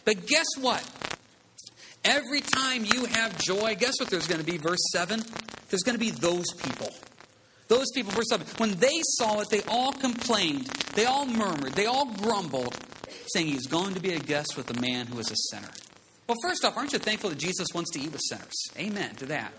But 0.04 0.26
guess 0.26 0.46
what? 0.61 0.82
Every 2.04 2.40
time 2.40 2.84
you 2.84 3.06
have 3.06 3.38
joy, 3.38 3.75
guess 3.76 3.94
what 3.99 4.11
there's 4.11 4.26
going 4.26 4.40
to 4.40 4.46
be? 4.46 4.58
Verse 4.58 4.90
7 4.92 5.23
there's 5.70 5.82
going 5.82 5.99
to 5.99 6.04
be 6.04 6.11
those 6.11 6.46
people. 6.52 6.90
Those 7.66 7.87
people, 7.94 8.12
verse 8.12 8.28
7, 8.28 8.46
when 8.58 8.75
they 8.75 9.00
saw 9.02 9.40
it, 9.40 9.49
they 9.50 9.62
all 9.62 9.92
complained, 9.92 10.66
they 10.94 11.06
all 11.06 11.26
murmured, 11.26 11.73
they 11.73 11.87
all 11.87 12.06
grumbled, 12.06 12.76
saying 13.32 13.49
he's 13.49 13.66
going 13.66 13.94
to 13.94 14.00
be 14.00 14.12
a 14.12 14.18
guest 14.20 14.56
with 14.56 14.70
a 14.70 14.80
man 14.80 15.06
who 15.06 15.18
is 15.18 15.30
a 15.32 15.37
sinner. 15.50 15.73
Well, 16.28 16.37
first 16.42 16.64
off, 16.64 16.76
aren't 16.76 16.92
you 16.92 16.99
thankful 16.99 17.31
that 17.31 17.38
Jesus 17.38 17.66
wants 17.74 17.90
to 17.92 18.00
eat 18.00 18.12
with 18.12 18.20
sinners? 18.29 18.55
Amen 18.79 19.16
to 19.16 19.26
that. 19.26 19.52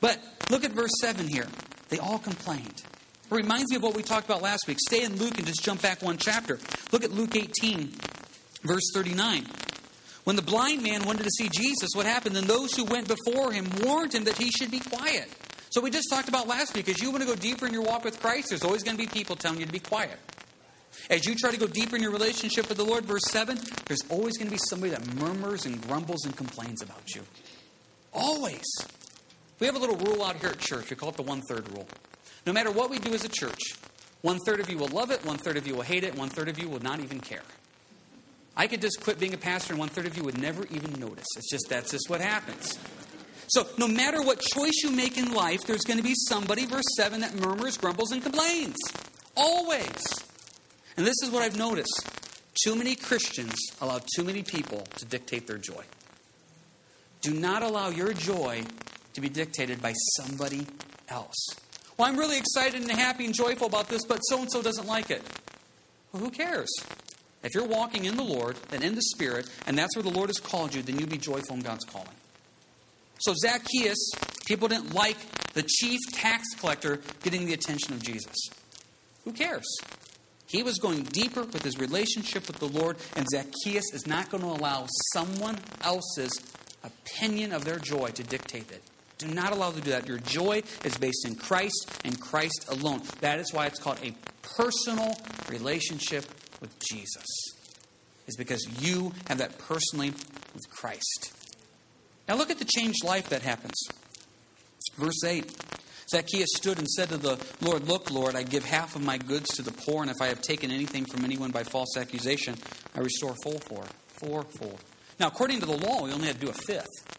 But 0.00 0.18
look 0.50 0.64
at 0.64 0.72
verse 0.72 0.92
7 1.00 1.26
here. 1.26 1.46
They 1.92 1.98
all 1.98 2.18
complained. 2.18 2.82
It 3.30 3.34
reminds 3.34 3.70
me 3.70 3.76
of 3.76 3.82
what 3.82 3.94
we 3.94 4.02
talked 4.02 4.24
about 4.24 4.40
last 4.40 4.66
week. 4.66 4.78
Stay 4.80 5.04
in 5.04 5.16
Luke 5.18 5.36
and 5.36 5.46
just 5.46 5.62
jump 5.62 5.82
back 5.82 6.00
one 6.00 6.16
chapter. 6.16 6.58
Look 6.90 7.04
at 7.04 7.12
Luke 7.12 7.36
18, 7.36 7.92
verse 8.62 8.90
39. 8.94 9.44
When 10.24 10.36
the 10.36 10.40
blind 10.40 10.82
man 10.82 11.04
wanted 11.04 11.24
to 11.24 11.30
see 11.36 11.50
Jesus, 11.50 11.90
what 11.94 12.06
happened? 12.06 12.34
Then 12.34 12.46
those 12.46 12.74
who 12.74 12.86
went 12.86 13.08
before 13.08 13.52
him 13.52 13.66
warned 13.82 14.14
him 14.14 14.24
that 14.24 14.38
he 14.38 14.50
should 14.50 14.70
be 14.70 14.80
quiet. 14.80 15.28
So 15.68 15.82
we 15.82 15.90
just 15.90 16.08
talked 16.08 16.30
about 16.30 16.48
last 16.48 16.74
week, 16.74 16.88
as 16.88 16.98
you 17.02 17.10
want 17.10 17.24
to 17.24 17.28
go 17.28 17.36
deeper 17.36 17.66
in 17.66 17.74
your 17.74 17.82
walk 17.82 18.04
with 18.06 18.18
Christ, 18.20 18.48
there's 18.48 18.64
always 18.64 18.82
going 18.82 18.96
to 18.96 19.02
be 19.02 19.06
people 19.06 19.36
telling 19.36 19.60
you 19.60 19.66
to 19.66 19.72
be 19.72 19.78
quiet. 19.78 20.18
As 21.10 21.26
you 21.26 21.34
try 21.34 21.50
to 21.50 21.58
go 21.58 21.66
deeper 21.66 21.96
in 21.96 22.00
your 22.00 22.12
relationship 22.12 22.70
with 22.70 22.78
the 22.78 22.84
Lord, 22.84 23.04
verse 23.04 23.24
7, 23.28 23.58
there's 23.86 24.02
always 24.08 24.38
going 24.38 24.46
to 24.46 24.52
be 24.52 24.60
somebody 24.70 24.92
that 24.92 25.14
murmurs 25.16 25.66
and 25.66 25.78
grumbles 25.86 26.24
and 26.24 26.34
complains 26.34 26.80
about 26.80 27.14
you. 27.14 27.20
Always. 28.14 28.64
We 29.62 29.66
have 29.66 29.76
a 29.76 29.78
little 29.78 29.94
rule 29.94 30.24
out 30.24 30.34
here 30.38 30.48
at 30.50 30.58
church. 30.58 30.90
We 30.90 30.96
call 30.96 31.10
it 31.10 31.16
the 31.16 31.22
one 31.22 31.40
third 31.40 31.70
rule. 31.72 31.86
No 32.44 32.52
matter 32.52 32.72
what 32.72 32.90
we 32.90 32.98
do 32.98 33.14
as 33.14 33.24
a 33.24 33.28
church, 33.28 33.60
one 34.20 34.40
third 34.40 34.58
of 34.58 34.68
you 34.68 34.76
will 34.76 34.88
love 34.88 35.12
it, 35.12 35.24
one 35.24 35.38
third 35.38 35.56
of 35.56 35.68
you 35.68 35.76
will 35.76 35.82
hate 35.82 36.02
it, 36.02 36.16
one 36.16 36.30
third 36.30 36.48
of 36.48 36.58
you 36.58 36.68
will 36.68 36.80
not 36.80 36.98
even 36.98 37.20
care. 37.20 37.44
I 38.56 38.66
could 38.66 38.80
just 38.80 39.00
quit 39.04 39.20
being 39.20 39.34
a 39.34 39.38
pastor, 39.38 39.74
and 39.74 39.78
one 39.78 39.88
third 39.88 40.06
of 40.06 40.16
you 40.16 40.24
would 40.24 40.36
never 40.36 40.66
even 40.72 40.98
notice. 40.98 41.26
It's 41.36 41.48
just 41.48 41.68
that's 41.68 41.92
just 41.92 42.10
what 42.10 42.20
happens. 42.20 42.76
So, 43.46 43.64
no 43.78 43.86
matter 43.86 44.20
what 44.20 44.40
choice 44.40 44.82
you 44.82 44.90
make 44.90 45.16
in 45.16 45.32
life, 45.32 45.60
there's 45.64 45.82
going 45.82 45.98
to 45.98 46.02
be 46.02 46.14
somebody, 46.16 46.66
verse 46.66 46.96
7, 46.96 47.20
that 47.20 47.36
murmurs, 47.36 47.78
grumbles, 47.78 48.10
and 48.10 48.20
complains. 48.20 48.74
Always. 49.36 50.02
And 50.96 51.06
this 51.06 51.22
is 51.22 51.30
what 51.30 51.44
I've 51.44 51.56
noticed 51.56 52.10
too 52.64 52.74
many 52.74 52.96
Christians 52.96 53.54
allow 53.80 54.00
too 54.16 54.24
many 54.24 54.42
people 54.42 54.88
to 54.96 55.04
dictate 55.04 55.46
their 55.46 55.58
joy. 55.58 55.84
Do 57.20 57.32
not 57.32 57.62
allow 57.62 57.90
your 57.90 58.12
joy 58.12 58.64
to 59.14 59.20
be 59.20 59.28
dictated 59.28 59.80
by 59.80 59.92
somebody 60.16 60.66
else. 61.08 61.46
Well, 61.96 62.08
I'm 62.08 62.16
really 62.16 62.38
excited 62.38 62.80
and 62.80 62.90
happy 62.90 63.26
and 63.26 63.34
joyful 63.34 63.66
about 63.66 63.88
this, 63.88 64.04
but 64.04 64.18
so 64.20 64.40
and 64.40 64.50
so 64.50 64.62
doesn't 64.62 64.86
like 64.86 65.10
it. 65.10 65.22
Well, 66.12 66.22
who 66.22 66.30
cares? 66.30 66.70
If 67.42 67.54
you're 67.54 67.66
walking 67.66 68.04
in 68.04 68.16
the 68.16 68.22
Lord 68.22 68.56
and 68.72 68.84
in 68.84 68.94
the 68.94 69.02
Spirit, 69.02 69.48
and 69.66 69.76
that's 69.76 69.96
where 69.96 70.02
the 70.02 70.10
Lord 70.10 70.28
has 70.28 70.38
called 70.38 70.74
you, 70.74 70.82
then 70.82 70.98
you'll 70.98 71.08
be 71.08 71.18
joyful 71.18 71.56
in 71.56 71.62
God's 71.62 71.84
calling. 71.84 72.08
So, 73.18 73.34
Zacchaeus, 73.34 74.12
people 74.46 74.68
didn't 74.68 74.94
like 74.94 75.16
the 75.54 75.62
chief 75.62 75.98
tax 76.12 76.44
collector 76.58 77.00
getting 77.22 77.46
the 77.46 77.52
attention 77.52 77.94
of 77.94 78.02
Jesus. 78.02 78.34
Who 79.24 79.32
cares? 79.32 79.64
He 80.46 80.62
was 80.62 80.78
going 80.78 81.04
deeper 81.04 81.42
with 81.42 81.62
his 81.62 81.78
relationship 81.78 82.46
with 82.46 82.58
the 82.58 82.68
Lord, 82.68 82.96
and 83.16 83.26
Zacchaeus 83.32 83.84
is 83.94 84.06
not 84.06 84.30
going 84.30 84.42
to 84.42 84.50
allow 84.50 84.86
someone 85.12 85.58
else's 85.82 86.32
opinion 86.84 87.52
of 87.52 87.64
their 87.64 87.78
joy 87.78 88.08
to 88.10 88.22
dictate 88.22 88.70
it. 88.70 88.82
Do 89.22 89.34
not 89.34 89.52
allow 89.52 89.70
them 89.70 89.80
to 89.80 89.84
do 89.84 89.90
that. 89.92 90.08
Your 90.08 90.18
joy 90.18 90.62
is 90.84 90.96
based 90.98 91.26
in 91.26 91.36
Christ 91.36 92.00
and 92.04 92.20
Christ 92.20 92.66
alone. 92.68 93.02
That 93.20 93.38
is 93.38 93.52
why 93.52 93.66
it's 93.66 93.78
called 93.78 93.98
a 94.02 94.14
personal 94.42 95.16
relationship 95.48 96.24
with 96.60 96.76
Jesus. 96.80 97.24
Is 98.26 98.36
because 98.36 98.66
you 98.80 99.12
have 99.28 99.38
that 99.38 99.58
personally 99.58 100.10
with 100.10 100.68
Christ. 100.70 101.32
Now 102.28 102.36
look 102.36 102.50
at 102.50 102.58
the 102.58 102.64
changed 102.64 103.04
life 103.04 103.28
that 103.28 103.42
happens. 103.42 103.74
Verse 104.96 105.24
8. 105.24 105.44
Zacchaeus 106.10 106.50
stood 106.56 106.78
and 106.78 106.88
said 106.88 107.08
to 107.08 107.16
the 107.16 107.38
Lord, 107.60 107.88
Look, 107.88 108.10
Lord, 108.10 108.34
I 108.34 108.42
give 108.42 108.64
half 108.64 108.96
of 108.96 109.02
my 109.02 109.18
goods 109.18 109.54
to 109.56 109.62
the 109.62 109.72
poor, 109.72 110.02
and 110.02 110.10
if 110.10 110.20
I 110.20 110.26
have 110.26 110.42
taken 110.42 110.70
anything 110.70 111.04
from 111.06 111.24
anyone 111.24 111.50
by 111.50 111.62
false 111.62 111.96
accusation, 111.96 112.56
I 112.94 113.00
restore 113.00 113.34
full 113.42 113.58
for 113.60 113.84
fourfold. 114.20 114.80
Now, 115.18 115.28
according 115.28 115.60
to 115.60 115.66
the 115.66 115.76
law, 115.76 116.02
we 116.02 116.12
only 116.12 116.26
had 116.26 116.40
to 116.40 116.46
do 116.46 116.50
a 116.50 116.54
fifth. 116.54 117.11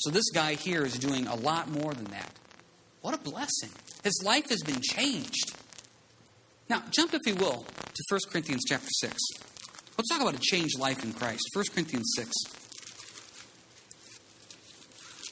So 0.00 0.10
this 0.10 0.30
guy 0.30 0.54
here 0.54 0.82
is 0.82 0.98
doing 0.98 1.26
a 1.26 1.34
lot 1.34 1.68
more 1.68 1.92
than 1.92 2.04
that. 2.04 2.32
What 3.02 3.14
a 3.14 3.18
blessing. 3.18 3.68
His 4.02 4.22
life 4.24 4.48
has 4.48 4.62
been 4.62 4.80
changed. 4.80 5.52
Now, 6.70 6.82
jump, 6.90 7.12
if 7.12 7.20
you 7.26 7.34
will, 7.34 7.66
to 7.66 8.02
1 8.08 8.20
Corinthians 8.30 8.62
chapter 8.66 8.88
6. 9.00 9.14
Let's 9.98 10.08
talk 10.08 10.22
about 10.22 10.34
a 10.34 10.40
changed 10.40 10.78
life 10.78 11.04
in 11.04 11.12
Christ. 11.12 11.42
1 11.52 11.64
Corinthians 11.74 12.14
6. 12.16 12.30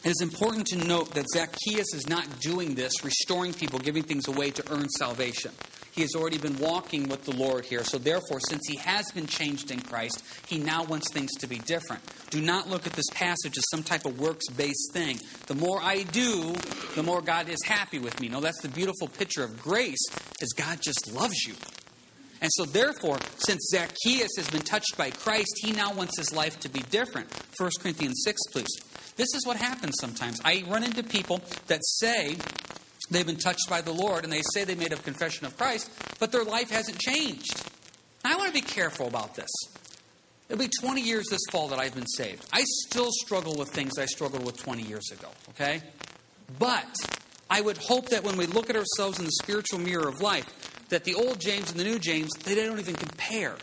It 0.05 0.11
is 0.11 0.21
important 0.21 0.67
to 0.67 0.77
note 0.77 1.15
that 1.15 1.25
Zacchaeus 1.33 1.95
is 1.95 2.07
not 2.07 2.41
doing 2.41 2.75
this, 2.75 3.03
restoring 3.03 3.55
people, 3.55 3.79
giving 3.79 4.03
things 4.03 4.29
away 4.29 4.51
to 4.51 4.73
earn 4.73 4.89
salvation. 4.91 5.53
He 5.99 6.03
has 6.03 6.15
already 6.15 6.39
been 6.39 6.57
walking 6.59 7.09
with 7.09 7.25
the 7.25 7.33
Lord 7.33 7.65
here. 7.65 7.83
So, 7.83 7.99
therefore, 7.99 8.39
since 8.49 8.63
he 8.69 8.77
has 8.77 9.05
been 9.11 9.27
changed 9.27 9.73
in 9.73 9.81
Christ, 9.81 10.23
he 10.47 10.57
now 10.57 10.85
wants 10.85 11.13
things 11.13 11.33
to 11.41 11.49
be 11.49 11.59
different. 11.59 12.01
Do 12.31 12.41
not 12.41 12.71
look 12.71 12.87
at 12.87 12.93
this 12.93 13.11
passage 13.13 13.59
as 13.59 13.65
some 13.73 13.83
type 13.83 14.05
of 14.05 14.21
works 14.21 14.47
based 14.47 14.93
thing. 14.93 15.19
The 15.49 15.57
more 15.57 15.81
I 15.83 16.05
do, 16.05 16.55
the 16.95 17.03
more 17.03 17.21
God 17.21 17.49
is 17.49 17.59
happy 17.65 17.99
with 17.99 18.21
me. 18.21 18.29
No, 18.29 18.39
that's 18.39 18.63
the 18.63 18.69
beautiful 18.69 19.09
picture 19.09 19.43
of 19.43 19.61
grace, 19.61 19.99
is 20.41 20.53
God 20.57 20.81
just 20.81 21.13
loves 21.13 21.45
you. 21.45 21.55
And 22.41 22.51
so, 22.55 22.65
therefore, 22.65 23.19
since 23.39 23.69
Zacchaeus 23.73 24.31
has 24.37 24.49
been 24.51 24.63
touched 24.63 24.97
by 24.97 25.11
Christ, 25.11 25.53
he 25.65 25.73
now 25.73 25.93
wants 25.93 26.17
his 26.17 26.33
life 26.33 26.61
to 26.61 26.69
be 26.69 26.79
different. 26.91 27.27
1 27.59 27.71
Corinthians 27.81 28.23
6, 28.25 28.41
please. 28.53 28.69
This 29.17 29.35
is 29.35 29.45
what 29.45 29.57
happens 29.57 29.97
sometimes. 30.01 30.41
I 30.45 30.63
run 30.69 30.85
into 30.85 31.03
people 31.03 31.41
that 31.67 31.81
say 31.85 32.37
they've 33.11 33.27
been 33.27 33.37
touched 33.37 33.69
by 33.69 33.81
the 33.81 33.93
Lord 33.93 34.25
and 34.25 34.33
they 34.33 34.43
say 34.53 34.65
they 34.65 34.75
made 34.75 34.93
a 34.93 34.97
confession 34.97 35.47
of 35.47 35.57
Christ, 35.57 35.91
but 36.19 36.33
their 36.33 36.45
life 36.45 36.71
hasn't 36.71 36.99
changed. 36.99 37.65
I 38.25 38.37
want 38.37 38.49
to 38.49 38.55
be 38.55 38.61
careful 38.61 39.07
about 39.07 39.35
this. 39.35 39.51
It'll 40.49 40.59
be 40.59 40.71
20 40.81 41.03
years 41.03 41.27
this 41.31 41.41
fall 41.51 41.69
that 41.69 41.79
I've 41.79 41.95
been 41.95 42.07
saved. 42.07 42.47
I 42.53 42.63
still 42.87 43.11
struggle 43.11 43.55
with 43.57 43.69
things 43.71 43.99
I 43.99 44.07
struggled 44.07 44.45
with 44.45 44.57
20 44.57 44.83
years 44.83 45.11
ago, 45.11 45.29
okay? 45.51 45.83
But 46.59 46.97
I 47.51 47.61
would 47.61 47.77
hope 47.77 48.09
that 48.09 48.25
when 48.25 48.37
we 48.37 48.47
look 48.47 48.71
at 48.71 48.77
ourselves 48.77 49.19
in 49.19 49.27
the 49.27 49.33
spiritual 49.43 49.79
mirror 49.79 50.09
of 50.09 50.21
life, 50.21 50.47
that 50.89 51.05
the 51.05 51.15
old 51.15 51.39
James 51.39 51.71
and 51.71 51.79
the 51.79 51.85
new 51.85 51.99
James, 51.99 52.31
they 52.45 52.55
don't 52.55 52.79
even 52.79 52.95
compare. 52.95 53.57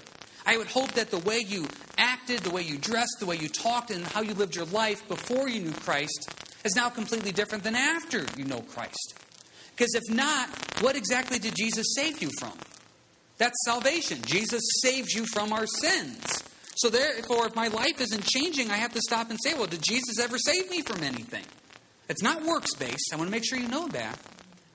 I 0.45 0.57
would 0.57 0.67
hope 0.67 0.91
that 0.91 1.09
the 1.09 1.17
way 1.19 1.39
you 1.39 1.67
acted, 1.97 2.39
the 2.41 2.51
way 2.51 2.61
you 2.61 2.77
dressed, 2.77 3.17
the 3.19 3.25
way 3.25 3.37
you 3.37 3.49
talked, 3.49 3.89
and 3.89 4.05
how 4.05 4.21
you 4.21 4.35
lived 4.35 4.55
your 4.55 4.65
life 4.65 5.07
before 5.07 5.49
you 5.49 5.61
knew 5.61 5.71
Christ 5.71 6.29
is 6.63 6.75
now 6.75 6.89
completely 6.89 7.31
different 7.31 7.63
than 7.63 7.75
after 7.75 8.25
you 8.37 8.45
know 8.45 8.61
Christ. 8.61 9.24
Because 9.75 9.93
if 9.95 10.15
not, 10.15 10.49
what 10.81 10.95
exactly 10.95 11.39
did 11.39 11.55
Jesus 11.55 11.85
save 11.95 12.21
you 12.21 12.29
from? 12.39 12.53
That's 13.37 13.55
salvation. 13.65 14.21
Jesus 14.25 14.61
saves 14.81 15.13
you 15.13 15.25
from 15.33 15.51
our 15.51 15.67
sins. 15.67 16.43
So, 16.77 16.89
therefore, 16.89 17.47
if 17.47 17.55
my 17.55 17.67
life 17.67 17.99
isn't 18.01 18.25
changing, 18.25 18.69
I 18.69 18.75
have 18.75 18.93
to 18.93 19.01
stop 19.01 19.29
and 19.29 19.39
say, 19.41 19.53
well, 19.53 19.67
did 19.67 19.81
Jesus 19.81 20.19
ever 20.19 20.37
save 20.37 20.69
me 20.69 20.81
from 20.81 21.03
anything? 21.03 21.43
It's 22.09 22.21
not 22.21 22.43
works 22.43 22.73
based. 22.75 23.11
I 23.13 23.15
want 23.15 23.27
to 23.27 23.31
make 23.31 23.45
sure 23.45 23.57
you 23.57 23.67
know 23.67 23.87
that. 23.89 24.19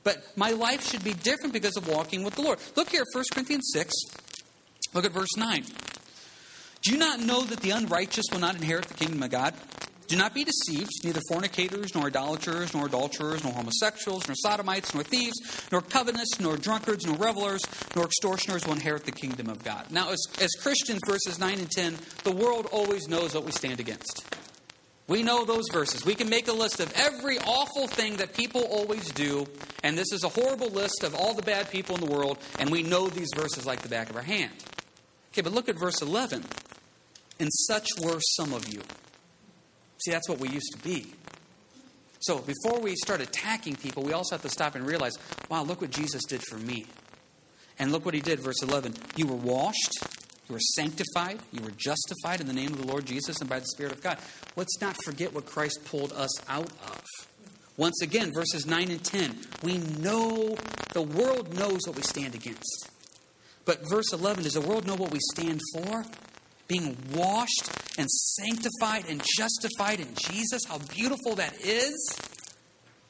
But 0.03 0.37
my 0.37 0.51
life 0.51 0.87
should 0.87 1.05
be 1.05 1.13
different 1.13 1.53
because 1.53 1.77
of 1.77 1.87
walking 1.87 2.25
with 2.25 2.35
the 2.35 2.43
Lord. 2.43 2.59
Look 2.75 2.91
here, 2.91 3.05
1 3.13 3.25
Corinthians 3.33 3.71
6. 3.75 3.93
Look 4.95 5.05
at 5.05 5.13
verse 5.13 5.37
9. 5.37 5.65
Do 6.83 6.93
you 6.93 6.99
not 6.99 7.21
know 7.21 7.43
that 7.43 7.61
the 7.61 7.71
unrighteous 7.71 8.25
will 8.33 8.41
not 8.41 8.57
inherit 8.57 8.87
the 8.87 8.95
kingdom 8.95 9.23
of 9.23 9.31
God? 9.31 9.55
Do 10.11 10.17
not 10.17 10.35
be 10.35 10.43
deceived. 10.43 10.91
Neither 11.05 11.21
fornicators, 11.29 11.95
nor 11.95 12.09
idolaters, 12.09 12.75
nor 12.75 12.87
adulterers, 12.87 13.45
nor 13.45 13.53
homosexuals, 13.53 14.27
nor 14.27 14.35
sodomites, 14.35 14.93
nor 14.93 15.05
thieves, 15.05 15.37
nor 15.71 15.83
covetous, 15.83 16.41
nor 16.41 16.57
drunkards, 16.57 17.07
nor 17.07 17.15
revelers, 17.15 17.61
nor 17.95 18.07
extortioners 18.07 18.67
will 18.67 18.73
inherit 18.73 19.05
the 19.05 19.13
kingdom 19.13 19.49
of 19.49 19.63
God. 19.63 19.87
Now, 19.93 20.11
as, 20.11 20.21
as 20.41 20.51
Christians, 20.61 20.99
verses 21.07 21.39
9 21.39 21.61
and 21.61 21.71
10, 21.71 21.97
the 22.25 22.33
world 22.33 22.67
always 22.73 23.07
knows 23.07 23.37
what 23.37 23.45
we 23.45 23.53
stand 23.53 23.79
against. 23.79 24.25
We 25.07 25.23
know 25.23 25.45
those 25.45 25.69
verses. 25.73 26.05
We 26.05 26.17
can 26.17 26.29
make 26.29 26.49
a 26.49 26.53
list 26.53 26.81
of 26.81 26.93
every 26.97 27.39
awful 27.39 27.87
thing 27.87 28.17
that 28.17 28.35
people 28.35 28.63
always 28.63 29.09
do, 29.13 29.47
and 29.85 29.97
this 29.97 30.13
is 30.13 30.25
a 30.25 30.29
horrible 30.29 30.71
list 30.71 31.05
of 31.05 31.15
all 31.15 31.35
the 31.35 31.43
bad 31.43 31.71
people 31.71 31.95
in 31.95 32.01
the 32.05 32.11
world, 32.11 32.39
and 32.59 32.69
we 32.71 32.83
know 32.83 33.07
these 33.07 33.31
verses 33.37 33.65
like 33.65 33.83
the 33.83 33.89
back 33.89 34.11
of 34.11 34.17
our 34.17 34.23
hand. 34.23 34.55
Okay, 35.33 35.43
but 35.43 35.53
look 35.53 35.69
at 35.69 35.79
verse 35.79 36.03
11. 36.03 36.45
And 37.39 37.49
such 37.53 37.87
were 38.03 38.19
some 38.37 38.53
of 38.53 38.69
you. 38.69 38.83
See, 40.05 40.11
that's 40.11 40.29
what 40.29 40.39
we 40.39 40.49
used 40.49 40.73
to 40.73 40.83
be. 40.83 41.13
So 42.21 42.39
before 42.39 42.81
we 42.81 42.97
start 42.97 43.21
attacking 43.21 43.77
people, 43.77 44.03
we 44.03 44.13
also 44.13 44.35
have 44.35 44.43
to 44.43 44.51
stop 44.51 44.75
and 44.75 44.87
realize, 44.87 45.13
wow, 45.49 45.63
look 45.63 45.81
what 45.81 45.91
Jesus 45.91 46.23
did 46.25 46.43
for 46.43 46.57
me. 46.57 46.87
And 47.79 47.93
look 47.93 48.05
what 48.05 48.15
he 48.15 48.21
did, 48.21 48.41
verse 48.41 48.63
11. 48.63 48.95
You 49.17 49.27
were 49.27 49.37
washed, 49.37 49.93
you 50.49 50.55
were 50.55 50.61
sanctified, 50.75 51.39
you 51.51 51.63
were 51.63 51.73
justified 51.77 52.41
in 52.41 52.47
the 52.47 52.53
name 52.53 52.73
of 52.73 52.79
the 52.79 52.87
Lord 52.87 53.07
Jesus 53.07 53.41
and 53.41 53.49
by 53.49 53.59
the 53.59 53.67
Spirit 53.67 53.93
of 53.93 54.03
God. 54.03 54.19
Let's 54.55 54.81
not 54.81 55.03
forget 55.03 55.33
what 55.33 55.47
Christ 55.47 55.81
pulled 55.87 56.13
us 56.13 56.31
out 56.49 56.69
of. 56.69 57.03
Once 57.79 58.03
again, 58.03 58.31
verses 58.35 58.67
9 58.67 58.91
and 58.91 59.03
10. 59.03 59.39
We 59.63 59.79
know, 59.79 60.57
the 60.93 61.01
world 61.01 61.55
knows 61.57 61.81
what 61.87 61.97
we 61.97 62.03
stand 62.03 62.35
against. 62.35 62.91
But 63.65 63.89
verse 63.89 64.13
11, 64.13 64.45
does 64.45 64.55
the 64.55 64.61
world 64.61 64.87
know 64.87 64.97
what 64.97 65.11
we 65.11 65.21
stand 65.33 65.61
for? 65.75 66.05
Being 66.71 66.97
washed 67.13 67.69
and 67.99 68.09
sanctified 68.09 69.05
and 69.09 69.21
justified 69.37 69.99
in 69.99 70.15
Jesus. 70.15 70.63
How 70.69 70.79
beautiful 70.79 71.35
that 71.35 71.61
is. 71.61 72.17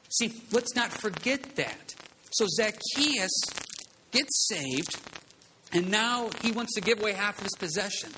See, 0.09 0.33
let's 0.51 0.75
not 0.75 0.91
forget 0.91 1.55
that. 1.55 1.93
So 2.31 2.47
Zacchaeus 2.47 3.31
gets 4.11 4.47
saved, 4.49 4.99
and 5.71 5.91
now 5.91 6.29
he 6.41 6.51
wants 6.51 6.73
to 6.73 6.81
give 6.81 6.99
away 6.99 7.13
half 7.13 7.37
of 7.37 7.43
his 7.43 7.55
possessions. 7.57 8.17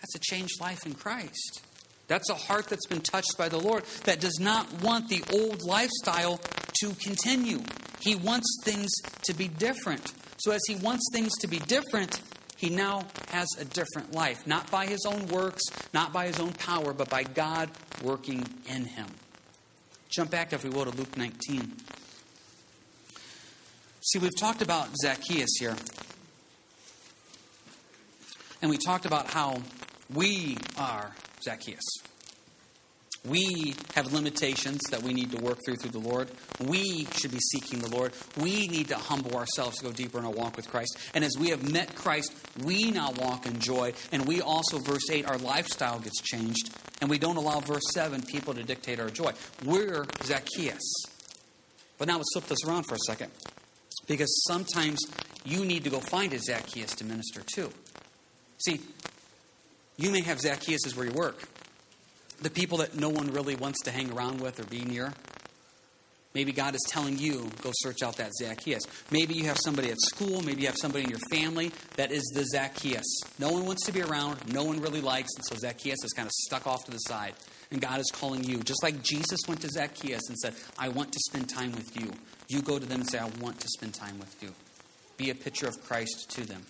That's 0.00 0.14
a 0.14 0.18
changed 0.18 0.60
life 0.60 0.86
in 0.86 0.94
Christ. 0.94 1.60
That's 2.08 2.30
a 2.30 2.34
heart 2.34 2.68
that's 2.68 2.86
been 2.86 3.00
touched 3.00 3.36
by 3.36 3.48
the 3.48 3.58
Lord 3.58 3.84
that 4.04 4.20
does 4.20 4.38
not 4.40 4.82
want 4.82 5.08
the 5.08 5.22
old 5.32 5.62
lifestyle 5.62 6.40
to 6.80 6.90
continue. 6.94 7.60
He 8.00 8.14
wants 8.14 8.60
things 8.64 8.90
to 9.24 9.34
be 9.34 9.48
different. 9.48 10.12
So, 10.38 10.52
as 10.52 10.60
he 10.66 10.76
wants 10.76 11.04
things 11.12 11.32
to 11.40 11.46
be 11.46 11.58
different, 11.60 12.20
he 12.64 12.70
now 12.70 13.04
has 13.28 13.46
a 13.58 13.64
different 13.66 14.14
life, 14.14 14.46
not 14.46 14.70
by 14.70 14.86
his 14.86 15.04
own 15.04 15.26
works, 15.26 15.62
not 15.92 16.14
by 16.14 16.26
his 16.26 16.40
own 16.40 16.52
power, 16.52 16.94
but 16.94 17.10
by 17.10 17.22
God 17.22 17.70
working 18.02 18.46
in 18.66 18.86
him. 18.86 19.06
Jump 20.08 20.30
back, 20.30 20.54
if 20.54 20.64
we 20.64 20.70
will, 20.70 20.86
to 20.86 20.90
Luke 20.90 21.14
19. 21.14 21.74
See, 24.00 24.18
we've 24.18 24.38
talked 24.40 24.62
about 24.62 24.88
Zacchaeus 24.96 25.50
here. 25.58 25.76
And 28.62 28.70
we 28.70 28.78
talked 28.78 29.04
about 29.04 29.30
how 29.30 29.60
we 30.14 30.56
are 30.78 31.12
Zacchaeus. 31.42 31.84
We 33.26 33.74
have 33.94 34.12
limitations 34.12 34.80
that 34.90 35.02
we 35.02 35.14
need 35.14 35.30
to 35.32 35.42
work 35.42 35.58
through 35.64 35.76
through 35.76 35.92
the 35.92 36.08
Lord. 36.08 36.30
We 36.60 37.06
should 37.16 37.30
be 37.30 37.38
seeking 37.38 37.78
the 37.78 37.88
Lord. 37.88 38.12
We 38.38 38.68
need 38.68 38.88
to 38.88 38.96
humble 38.96 39.34
ourselves 39.34 39.78
to 39.78 39.84
go 39.84 39.92
deeper 39.92 40.18
in 40.18 40.26
our 40.26 40.30
walk 40.30 40.56
with 40.56 40.68
Christ. 40.68 40.98
And 41.14 41.24
as 41.24 41.32
we 41.38 41.48
have 41.48 41.70
met 41.72 41.94
Christ, 41.94 42.34
we 42.62 42.90
now 42.90 43.12
walk 43.12 43.46
in 43.46 43.60
joy. 43.60 43.94
And 44.12 44.26
we 44.26 44.42
also, 44.42 44.78
verse 44.78 45.08
8, 45.10 45.26
our 45.26 45.38
lifestyle 45.38 46.00
gets 46.00 46.20
changed. 46.20 46.70
And 47.00 47.08
we 47.08 47.18
don't 47.18 47.36
allow, 47.36 47.60
verse 47.60 47.84
7, 47.94 48.22
people 48.22 48.52
to 48.52 48.62
dictate 48.62 49.00
our 49.00 49.08
joy. 49.08 49.32
We're 49.64 50.04
Zacchaeus. 50.24 50.82
But 51.96 52.08
now 52.08 52.18
let's 52.18 52.32
flip 52.34 52.46
this 52.46 52.62
around 52.66 52.84
for 52.84 52.96
a 52.96 53.00
second. 53.06 53.30
Because 54.06 54.44
sometimes 54.46 54.98
you 55.46 55.64
need 55.64 55.84
to 55.84 55.90
go 55.90 56.00
find 56.00 56.34
a 56.34 56.38
Zacchaeus 56.38 56.94
to 56.96 57.04
minister 57.04 57.40
to. 57.54 57.70
See, 58.58 58.80
you 59.96 60.10
may 60.10 60.20
have 60.20 60.40
Zacchaeus 60.40 60.94
where 60.94 61.06
you 61.06 61.12
work 61.12 61.48
the 62.44 62.50
people 62.50 62.78
that 62.78 62.94
no 62.94 63.08
one 63.08 63.32
really 63.32 63.56
wants 63.56 63.82
to 63.84 63.90
hang 63.90 64.12
around 64.12 64.40
with 64.40 64.60
or 64.60 64.64
be 64.64 64.84
near. 64.84 65.12
Maybe 66.34 66.52
God 66.52 66.74
is 66.74 66.84
telling 66.88 67.16
you, 67.16 67.48
go 67.62 67.70
search 67.76 68.02
out 68.02 68.16
that 68.18 68.32
Zacchaeus. 68.38 68.82
Maybe 69.10 69.34
you 69.34 69.44
have 69.44 69.56
somebody 69.64 69.90
at 69.90 69.98
school, 70.00 70.42
maybe 70.42 70.62
you 70.62 70.66
have 70.66 70.76
somebody 70.76 71.04
in 71.04 71.10
your 71.10 71.20
family 71.30 71.72
that 71.96 72.12
is 72.12 72.22
the 72.34 72.44
Zacchaeus. 72.44 73.06
No 73.38 73.50
one 73.50 73.64
wants 73.64 73.86
to 73.86 73.92
be 73.92 74.02
around, 74.02 74.52
no 74.52 74.62
one 74.62 74.80
really 74.80 75.00
likes, 75.00 75.30
and 75.36 75.44
so 75.46 75.54
Zacchaeus 75.56 76.04
is 76.04 76.12
kind 76.12 76.26
of 76.26 76.32
stuck 76.32 76.66
off 76.66 76.84
to 76.84 76.90
the 76.90 76.98
side. 76.98 77.34
And 77.70 77.80
God 77.80 77.98
is 77.98 78.10
calling 78.12 78.44
you, 78.44 78.58
just 78.58 78.82
like 78.82 79.02
Jesus 79.02 79.38
went 79.48 79.62
to 79.62 79.68
Zacchaeus 79.68 80.28
and 80.28 80.36
said, 80.36 80.54
I 80.78 80.88
want 80.90 81.12
to 81.12 81.20
spend 81.28 81.48
time 81.48 81.72
with 81.72 81.98
you. 81.98 82.12
You 82.48 82.60
go 82.60 82.78
to 82.78 82.84
them 82.84 83.00
and 83.00 83.08
say, 83.08 83.18
I 83.18 83.30
want 83.40 83.58
to 83.60 83.68
spend 83.68 83.94
time 83.94 84.18
with 84.18 84.36
you. 84.42 84.50
Be 85.16 85.30
a 85.30 85.34
picture 85.34 85.66
of 85.66 85.82
Christ 85.84 86.30
to 86.32 86.44
them. 86.44 86.62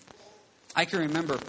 I 0.75 0.85
can 0.85 0.99
remember 0.99 1.39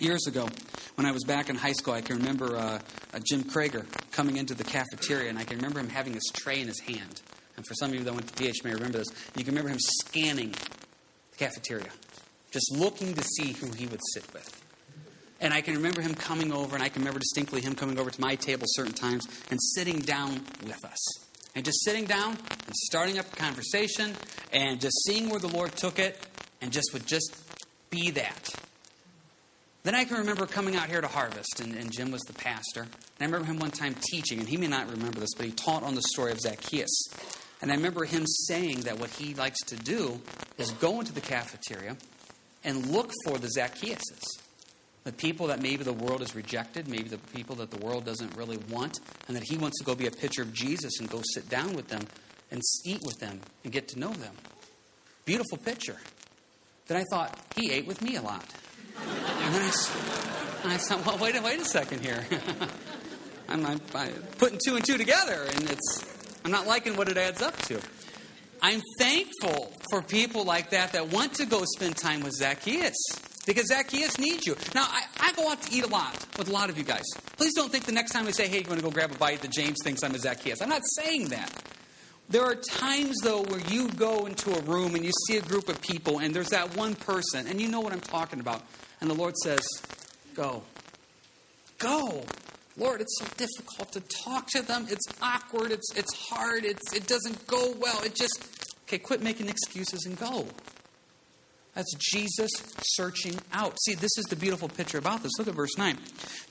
years 0.00 0.26
ago, 0.26 0.48
when 0.94 1.06
I 1.06 1.12
was 1.12 1.24
back 1.24 1.50
in 1.50 1.56
high 1.56 1.72
school, 1.72 1.94
I 1.94 2.00
can 2.00 2.16
remember 2.16 2.56
uh, 2.56 2.80
Jim 3.22 3.44
Krager 3.44 3.86
coming 4.12 4.36
into 4.36 4.54
the 4.54 4.64
cafeteria, 4.64 5.28
and 5.28 5.38
I 5.38 5.44
can 5.44 5.56
remember 5.56 5.80
him 5.80 5.88
having 5.88 6.12
this 6.12 6.24
tray 6.32 6.60
in 6.60 6.68
his 6.68 6.80
hand. 6.80 7.20
And 7.56 7.66
for 7.66 7.74
some 7.74 7.90
of 7.90 7.96
you 7.96 8.04
that 8.04 8.14
went 8.14 8.26
to 8.28 8.34
PH 8.34 8.64
may 8.64 8.72
remember 8.72 8.98
this. 8.98 9.08
You 9.36 9.44
can 9.44 9.52
remember 9.52 9.70
him 9.70 9.78
scanning 9.78 10.52
the 10.52 11.36
cafeteria, 11.36 11.90
just 12.50 12.74
looking 12.74 13.14
to 13.14 13.22
see 13.22 13.52
who 13.52 13.70
he 13.72 13.86
would 13.86 14.00
sit 14.14 14.24
with. 14.32 14.64
And 15.40 15.54
I 15.54 15.60
can 15.60 15.74
remember 15.74 16.02
him 16.02 16.14
coming 16.14 16.52
over, 16.52 16.74
and 16.74 16.82
I 16.82 16.88
can 16.88 17.02
remember 17.02 17.20
distinctly 17.20 17.60
him 17.60 17.74
coming 17.74 17.98
over 17.98 18.10
to 18.10 18.20
my 18.20 18.34
table 18.34 18.64
certain 18.66 18.92
times 18.92 19.26
and 19.50 19.58
sitting 19.74 19.98
down 19.98 20.42
with 20.62 20.84
us. 20.84 20.98
And 21.54 21.64
just 21.64 21.82
sitting 21.84 22.04
down 22.04 22.36
and 22.66 22.74
starting 22.84 23.18
up 23.18 23.32
a 23.32 23.36
conversation 23.36 24.14
and 24.52 24.80
just 24.80 24.96
seeing 25.06 25.30
where 25.30 25.40
the 25.40 25.48
Lord 25.48 25.72
took 25.72 25.98
it 25.98 26.18
and 26.60 26.70
just 26.70 26.92
would 26.92 27.06
just 27.06 27.34
be 27.90 28.10
that. 28.10 28.50
Then 29.82 29.94
I 29.94 30.04
can 30.04 30.18
remember 30.18 30.46
coming 30.46 30.76
out 30.76 30.88
here 30.88 31.00
to 31.00 31.08
harvest, 31.08 31.60
and, 31.60 31.74
and, 31.74 31.90
Jim 31.90 32.10
was 32.10 32.20
the 32.22 32.34
pastor. 32.34 32.82
And 32.82 32.90
I 33.20 33.24
remember 33.24 33.46
him 33.46 33.58
one 33.58 33.70
time 33.70 33.94
teaching, 34.10 34.38
and 34.38 34.46
he 34.46 34.58
may 34.58 34.66
not 34.66 34.90
remember 34.90 35.20
this, 35.20 35.30
but 35.34 35.46
he 35.46 35.52
taught 35.52 35.82
on 35.82 35.94
the 35.94 36.02
story 36.12 36.32
of 36.32 36.40
Zacchaeus. 36.40 36.90
And 37.62 37.72
I 37.72 37.74
remember 37.74 38.04
him 38.04 38.26
saying 38.26 38.82
that 38.82 38.98
what 38.98 39.10
he 39.10 39.34
likes 39.34 39.58
to 39.66 39.76
do 39.76 40.20
is 40.58 40.70
go 40.72 41.00
into 41.00 41.12
the 41.12 41.20
cafeteria 41.20 41.96
and 42.62 42.86
look 42.86 43.10
for 43.24 43.38
the 43.38 43.48
Zacchaeuses. 43.56 44.22
The 45.04 45.12
people 45.12 45.46
that 45.46 45.62
maybe 45.62 45.82
the 45.82 45.94
world 45.94 46.20
has 46.20 46.34
rejected, 46.34 46.86
maybe 46.86 47.08
the 47.08 47.18
people 47.18 47.56
that 47.56 47.70
the 47.70 47.78
world 47.78 48.04
doesn't 48.04 48.36
really 48.36 48.58
want, 48.70 49.00
and 49.28 49.36
that 49.36 49.44
he 49.44 49.56
wants 49.56 49.78
to 49.78 49.84
go 49.84 49.94
be 49.94 50.06
a 50.06 50.10
picture 50.10 50.42
of 50.42 50.52
Jesus 50.52 51.00
and 51.00 51.08
go 51.08 51.22
sit 51.32 51.48
down 51.48 51.72
with 51.72 51.88
them 51.88 52.02
and 52.50 52.60
eat 52.84 53.00
with 53.02 53.18
them 53.18 53.40
and 53.64 53.72
get 53.72 53.88
to 53.88 53.98
know 53.98 54.12
them. 54.12 54.34
Beautiful 55.24 55.56
picture. 55.56 55.96
Then 56.86 56.98
I 56.98 57.04
thought, 57.10 57.38
he 57.56 57.70
ate 57.70 57.86
with 57.86 58.02
me 58.02 58.16
a 58.16 58.22
lot. 58.22 58.44
And 59.42 59.56
I, 59.56 60.74
I 60.74 60.76
thought, 60.76 61.06
well, 61.06 61.18
wait, 61.18 61.42
wait 61.42 61.60
a 61.60 61.64
second 61.64 62.00
here. 62.00 62.24
I'm, 63.48 63.66
I'm, 63.66 63.80
I'm 63.94 64.12
putting 64.38 64.58
two 64.64 64.76
and 64.76 64.84
two 64.84 64.96
together, 64.96 65.44
and 65.54 65.70
it's 65.70 66.04
I'm 66.44 66.50
not 66.50 66.66
liking 66.66 66.96
what 66.96 67.08
it 67.08 67.16
adds 67.16 67.42
up 67.42 67.56
to. 67.62 67.80
I'm 68.62 68.80
thankful 68.98 69.72
for 69.90 70.02
people 70.02 70.44
like 70.44 70.70
that 70.70 70.92
that 70.92 71.08
want 71.08 71.34
to 71.34 71.46
go 71.46 71.64
spend 71.64 71.96
time 71.96 72.20
with 72.20 72.34
Zacchaeus 72.34 72.96
because 73.46 73.68
Zacchaeus 73.68 74.18
needs 74.18 74.46
you. 74.46 74.54
Now, 74.74 74.84
I, 74.84 75.02
I 75.18 75.32
go 75.32 75.50
out 75.50 75.62
to 75.62 75.74
eat 75.74 75.84
a 75.84 75.88
lot 75.88 76.14
with 76.38 76.48
a 76.48 76.52
lot 76.52 76.68
of 76.68 76.76
you 76.76 76.84
guys. 76.84 77.04
Please 77.36 77.54
don't 77.54 77.72
think 77.72 77.84
the 77.84 77.92
next 77.92 78.12
time 78.12 78.26
I 78.26 78.30
say, 78.32 78.48
hey, 78.48 78.58
you 78.58 78.68
want 78.68 78.78
to 78.78 78.84
go 78.84 78.90
grab 78.90 79.12
a 79.12 79.18
bite 79.18 79.40
that 79.40 79.50
James 79.50 79.78
thinks 79.82 80.02
I'm 80.02 80.14
a 80.14 80.18
Zacchaeus. 80.18 80.60
I'm 80.60 80.68
not 80.68 80.82
saying 80.84 81.28
that. 81.28 81.50
There 82.30 82.44
are 82.44 82.54
times, 82.54 83.16
though, 83.24 83.42
where 83.42 83.60
you 83.68 83.88
go 83.88 84.26
into 84.26 84.56
a 84.56 84.60
room 84.62 84.94
and 84.94 85.04
you 85.04 85.10
see 85.26 85.36
a 85.36 85.42
group 85.42 85.68
of 85.68 85.80
people, 85.82 86.20
and 86.20 86.32
there's 86.32 86.50
that 86.50 86.76
one 86.76 86.94
person, 86.94 87.48
and 87.48 87.60
you 87.60 87.68
know 87.68 87.80
what 87.80 87.92
I'm 87.92 88.00
talking 88.00 88.38
about. 88.38 88.62
And 89.00 89.10
the 89.10 89.14
Lord 89.14 89.36
says, 89.42 89.60
Go. 90.34 90.62
Go. 91.78 92.22
Lord, 92.76 93.00
it's 93.00 93.18
so 93.18 93.26
difficult 93.36 93.92
to 93.92 94.00
talk 94.24 94.46
to 94.50 94.62
them. 94.62 94.86
It's 94.88 95.06
awkward. 95.20 95.72
It's, 95.72 95.92
it's 95.96 96.14
hard. 96.28 96.64
It's, 96.64 96.94
it 96.94 97.08
doesn't 97.08 97.46
go 97.48 97.74
well. 97.80 98.00
It 98.04 98.14
just, 98.14 98.48
okay, 98.84 98.98
quit 98.98 99.22
making 99.22 99.48
excuses 99.48 100.06
and 100.06 100.16
go. 100.16 100.46
That's 101.74 101.94
Jesus 101.94 102.50
searching 102.82 103.38
out. 103.52 103.80
See, 103.82 103.94
this 103.94 104.18
is 104.18 104.24
the 104.28 104.36
beautiful 104.36 104.68
picture 104.68 104.98
about 104.98 105.22
this. 105.22 105.32
Look 105.38 105.48
at 105.48 105.54
verse 105.54 105.78
9. 105.78 105.96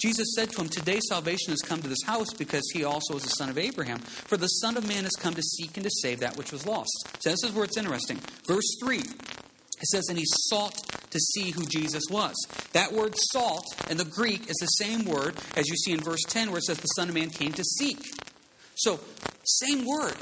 Jesus 0.01 0.33
said 0.35 0.49
to 0.51 0.61
him, 0.61 0.69
Today 0.69 0.99
salvation 1.07 1.51
has 1.51 1.61
come 1.61 1.81
to 1.81 1.89
this 1.89 2.03
house 2.05 2.33
because 2.37 2.63
he 2.73 2.83
also 2.83 3.15
is 3.17 3.23
the 3.23 3.29
son 3.29 3.49
of 3.49 3.57
Abraham. 3.57 3.99
For 3.99 4.37
the 4.37 4.47
Son 4.47 4.77
of 4.77 4.87
Man 4.87 5.03
has 5.03 5.15
come 5.19 5.33
to 5.33 5.41
seek 5.41 5.75
and 5.75 5.83
to 5.83 5.91
save 6.01 6.21
that 6.21 6.37
which 6.37 6.51
was 6.51 6.65
lost. 6.65 6.89
So 7.19 7.29
this 7.31 7.43
is 7.43 7.51
where 7.51 7.65
it's 7.65 7.77
interesting. 7.77 8.19
Verse 8.47 8.77
3 8.81 9.03
it 9.81 9.87
says, 9.87 10.05
And 10.09 10.17
he 10.17 10.25
sought 10.27 10.75
to 11.11 11.19
see 11.19 11.51
who 11.51 11.65
Jesus 11.65 12.03
was. 12.09 12.35
That 12.73 12.91
word 12.91 13.13
sought 13.15 13.63
in 13.89 13.97
the 13.97 14.05
Greek 14.05 14.49
is 14.49 14.57
the 14.57 14.67
same 14.67 15.05
word 15.05 15.35
as 15.55 15.67
you 15.67 15.75
see 15.75 15.93
in 15.93 16.01
verse 16.01 16.23
10 16.27 16.49
where 16.49 16.57
it 16.57 16.63
says, 16.63 16.79
The 16.79 16.87
Son 16.87 17.09
of 17.09 17.15
Man 17.15 17.29
came 17.29 17.53
to 17.53 17.63
seek. 17.63 17.99
So, 18.75 18.99
same 19.43 19.85
word. 19.85 20.15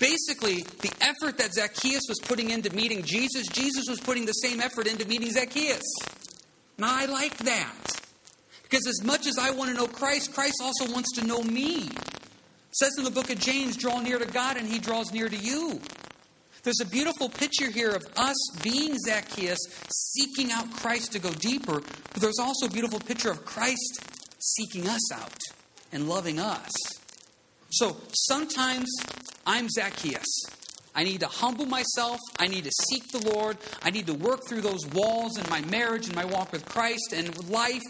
Basically, 0.00 0.62
the 0.80 0.90
effort 1.02 1.36
that 1.38 1.52
Zacchaeus 1.52 2.02
was 2.08 2.18
putting 2.20 2.50
into 2.50 2.74
meeting 2.74 3.02
Jesus, 3.02 3.46
Jesus 3.48 3.84
was 3.88 4.00
putting 4.00 4.24
the 4.24 4.32
same 4.32 4.60
effort 4.60 4.86
into 4.86 5.06
meeting 5.06 5.30
Zacchaeus. 5.30 5.84
Now, 6.78 6.88
I 6.90 7.04
like 7.04 7.36
that. 7.38 8.00
Because 8.62 8.86
as 8.86 9.04
much 9.04 9.26
as 9.26 9.36
I 9.38 9.50
want 9.50 9.70
to 9.70 9.76
know 9.76 9.86
Christ, 9.86 10.32
Christ 10.32 10.54
also 10.62 10.90
wants 10.90 11.12
to 11.16 11.26
know 11.26 11.42
me. 11.42 11.88
It 11.88 12.76
says 12.76 12.92
in 12.96 13.04
the 13.04 13.10
book 13.10 13.28
of 13.28 13.38
James, 13.38 13.76
draw 13.76 14.00
near 14.00 14.18
to 14.18 14.26
God 14.26 14.56
and 14.56 14.66
he 14.66 14.78
draws 14.78 15.12
near 15.12 15.28
to 15.28 15.36
you. 15.36 15.80
There's 16.62 16.80
a 16.80 16.86
beautiful 16.86 17.28
picture 17.28 17.70
here 17.70 17.90
of 17.90 18.06
us 18.16 18.36
being 18.62 18.96
Zacchaeus, 19.06 19.58
seeking 19.90 20.50
out 20.52 20.70
Christ 20.72 21.12
to 21.12 21.18
go 21.18 21.30
deeper, 21.32 21.80
but 22.12 22.22
there's 22.22 22.38
also 22.38 22.66
a 22.66 22.70
beautiful 22.70 23.00
picture 23.00 23.30
of 23.30 23.44
Christ 23.44 24.02
seeking 24.38 24.88
us 24.88 25.12
out 25.12 25.38
and 25.92 26.08
loving 26.08 26.38
us. 26.38 26.70
So 27.70 27.96
sometimes 28.12 28.88
I'm 29.46 29.68
Zacchaeus. 29.68 30.44
I 30.94 31.04
need 31.04 31.20
to 31.20 31.28
humble 31.28 31.66
myself. 31.66 32.18
I 32.38 32.48
need 32.48 32.64
to 32.64 32.70
seek 32.90 33.08
the 33.12 33.30
Lord. 33.30 33.56
I 33.82 33.90
need 33.90 34.06
to 34.08 34.14
work 34.14 34.40
through 34.48 34.62
those 34.62 34.84
walls 34.88 35.38
in 35.38 35.48
my 35.48 35.60
marriage 35.62 36.06
and 36.06 36.16
my 36.16 36.24
walk 36.24 36.52
with 36.52 36.66
Christ 36.66 37.12
and 37.14 37.48
life 37.48 37.82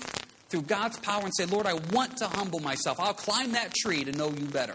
through 0.51 0.63
God's 0.63 0.99
power 0.99 1.23
and 1.23 1.33
say, 1.35 1.47
Lord, 1.47 1.67
I 1.67 1.75
want 1.93 2.19
to 2.19 2.27
humble 2.27 2.61
myself. 2.61 3.01
I'll 3.01 3.15
climb 3.15 3.53
that 3.53 3.73
tree 3.75 4.05
to 4.05 4.13
know 4.13 4.29
you 4.29 4.45
better. 4.47 4.75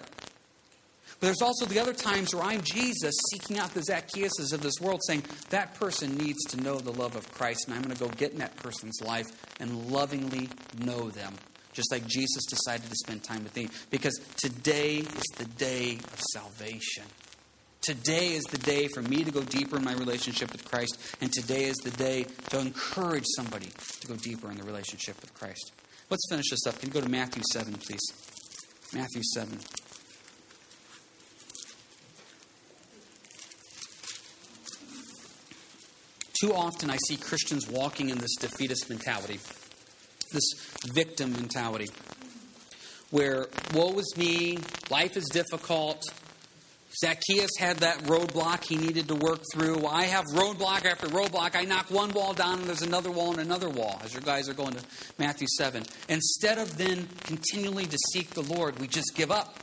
But 1.20 1.28
there's 1.28 1.42
also 1.42 1.66
the 1.66 1.80
other 1.80 1.94
times 1.94 2.34
where 2.34 2.44
I'm 2.44 2.62
Jesus 2.62 3.14
seeking 3.32 3.60
out 3.60 3.74
the 3.74 3.82
Zacchaeuses 3.82 4.54
of 4.54 4.62
this 4.62 4.82
world, 4.82 5.02
saying, 5.08 5.24
that 5.50 5.76
person 5.76 6.18
needs 6.18 6.44
to 6.46 6.62
know 6.62 6.78
the 6.80 6.92
love 6.92 7.16
of 7.16 7.32
Christ, 7.32 7.68
and 7.68 7.76
I'm 7.76 7.84
going 7.84 7.96
to 7.96 8.04
go 8.04 8.10
get 8.10 8.32
in 8.32 8.40
that 8.40 8.56
person's 8.58 9.00
life 9.02 9.28
and 9.60 9.92
lovingly 9.92 10.50
know 10.84 11.10
them 11.10 11.36
just 11.76 11.92
like 11.92 12.08
Jesus 12.08 12.46
decided 12.46 12.90
to 12.90 12.96
spend 12.96 13.24
time 13.24 13.44
with 13.44 13.56
me. 13.56 13.70
Because 13.92 14.20
today 14.38 14.98
is 14.98 15.24
the 15.38 15.46
day 15.46 15.98
of 16.12 16.20
salvation. 16.32 17.04
Today 17.82 18.34
is 18.34 18.44
the 18.46 18.58
day 18.58 18.88
for 18.88 19.04
me 19.04 19.24
to 19.24 19.32
go 19.32 19.44
deeper 19.44 19.78
in 19.78 19.84
my 19.84 19.94
relationship 19.94 20.52
with 20.52 20.66
Christ, 20.66 20.98
and 21.22 21.32
today 21.32 21.66
is 21.66 21.76
the 21.84 21.92
day 21.92 22.26
to 22.50 22.60
encourage 22.60 23.26
somebody 23.36 23.70
to 24.00 24.08
go 24.08 24.16
deeper 24.16 24.50
in 24.50 24.58
the 24.58 24.64
relationship 24.64 25.22
with 25.22 25.32
Christ. 25.36 25.72
Let's 26.10 26.26
finish 26.30 26.50
this 26.50 26.66
up. 26.66 26.80
Can 26.80 26.90
you 26.90 26.94
go 26.94 27.02
to 27.02 27.10
Matthew 27.10 27.44
7, 27.52 27.74
please? 27.74 28.02
Matthew 28.92 29.22
7. 29.36 29.60
Too 36.42 36.54
often 36.54 36.90
I 36.90 36.98
see 37.08 37.18
Christians 37.18 37.70
walking 37.70 38.10
in 38.10 38.18
this 38.18 38.36
defeatist 38.36 38.90
mentality 38.90 39.40
this 40.36 40.54
victim 40.94 41.32
mentality 41.32 41.88
where, 43.12 43.48
woe 43.74 43.98
is 43.98 44.14
me, 44.18 44.60
life 44.90 45.16
is 45.16 45.26
difficult. 45.32 46.04
Zacchaeus 47.00 47.52
had 47.60 47.78
that 47.78 48.00
roadblock 48.00 48.64
he 48.64 48.78
needed 48.78 49.08
to 49.08 49.16
work 49.16 49.42
through. 49.54 49.86
I 49.86 50.04
have 50.04 50.26
roadblock 50.34 50.86
after 50.86 51.08
roadblock. 51.08 51.56
I 51.56 51.64
knock 51.64 51.90
one 51.92 52.12
wall 52.12 52.34
down 52.34 52.60
and 52.60 52.68
there's 52.68 52.82
another 52.82 53.12
wall 53.12 53.32
and 53.32 53.42
another 53.42 53.70
wall 53.70 54.02
as 54.04 54.14
your 54.14 54.22
guys 54.22 54.48
are 54.48 54.54
going 54.54 54.74
to 54.74 54.84
Matthew 55.18 55.48
7. 55.58 55.84
Instead 56.08 56.58
of 56.58 56.78
then 56.78 57.08
continually 57.22 57.86
to 57.86 57.98
seek 58.14 58.30
the 58.32 58.42
Lord, 58.42 58.80
we 58.80 58.88
just 58.88 59.14
give 59.16 59.32
up. 59.32 59.58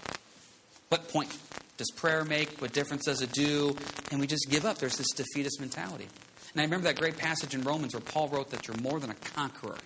What 0.88 1.08
point 1.08 1.34
does 1.78 1.90
prayer 1.96 2.24
make? 2.24 2.60
What 2.60 2.72
difference 2.72 3.06
does 3.06 3.22
it 3.22 3.32
do? 3.32 3.76
And 4.10 4.20
we 4.20 4.26
just 4.26 4.46
give 4.50 4.66
up. 4.66 4.78
There's 4.78 4.98
this 4.98 5.10
defeatist 5.10 5.58
mentality. 5.58 6.08
And 6.52 6.60
I 6.60 6.64
remember 6.64 6.84
that 6.88 6.98
great 6.98 7.16
passage 7.16 7.54
in 7.54 7.62
Romans 7.62 7.94
where 7.94 8.02
Paul 8.02 8.28
wrote 8.28 8.50
that 8.50 8.68
you're 8.68 8.76
more 8.76 9.00
than 9.00 9.10
a 9.10 9.14
conqueror 9.14 9.78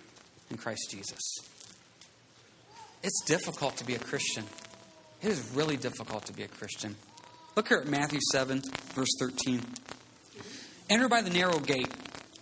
in 0.49 0.57
Christ 0.57 0.89
Jesus. 0.91 1.19
It's 3.03 3.21
difficult 3.25 3.77
to 3.77 3.85
be 3.85 3.95
a 3.95 3.99
Christian. 3.99 4.43
It 5.21 5.29
is 5.29 5.51
really 5.53 5.77
difficult 5.77 6.25
to 6.25 6.33
be 6.33 6.43
a 6.43 6.47
Christian. 6.47 6.95
Look 7.55 7.69
here 7.69 7.79
at 7.79 7.87
Matthew 7.87 8.19
7, 8.31 8.61
verse 8.93 9.09
13. 9.19 9.61
Enter 10.89 11.09
by 11.09 11.21
the 11.21 11.29
narrow 11.29 11.59
gate, 11.59 11.91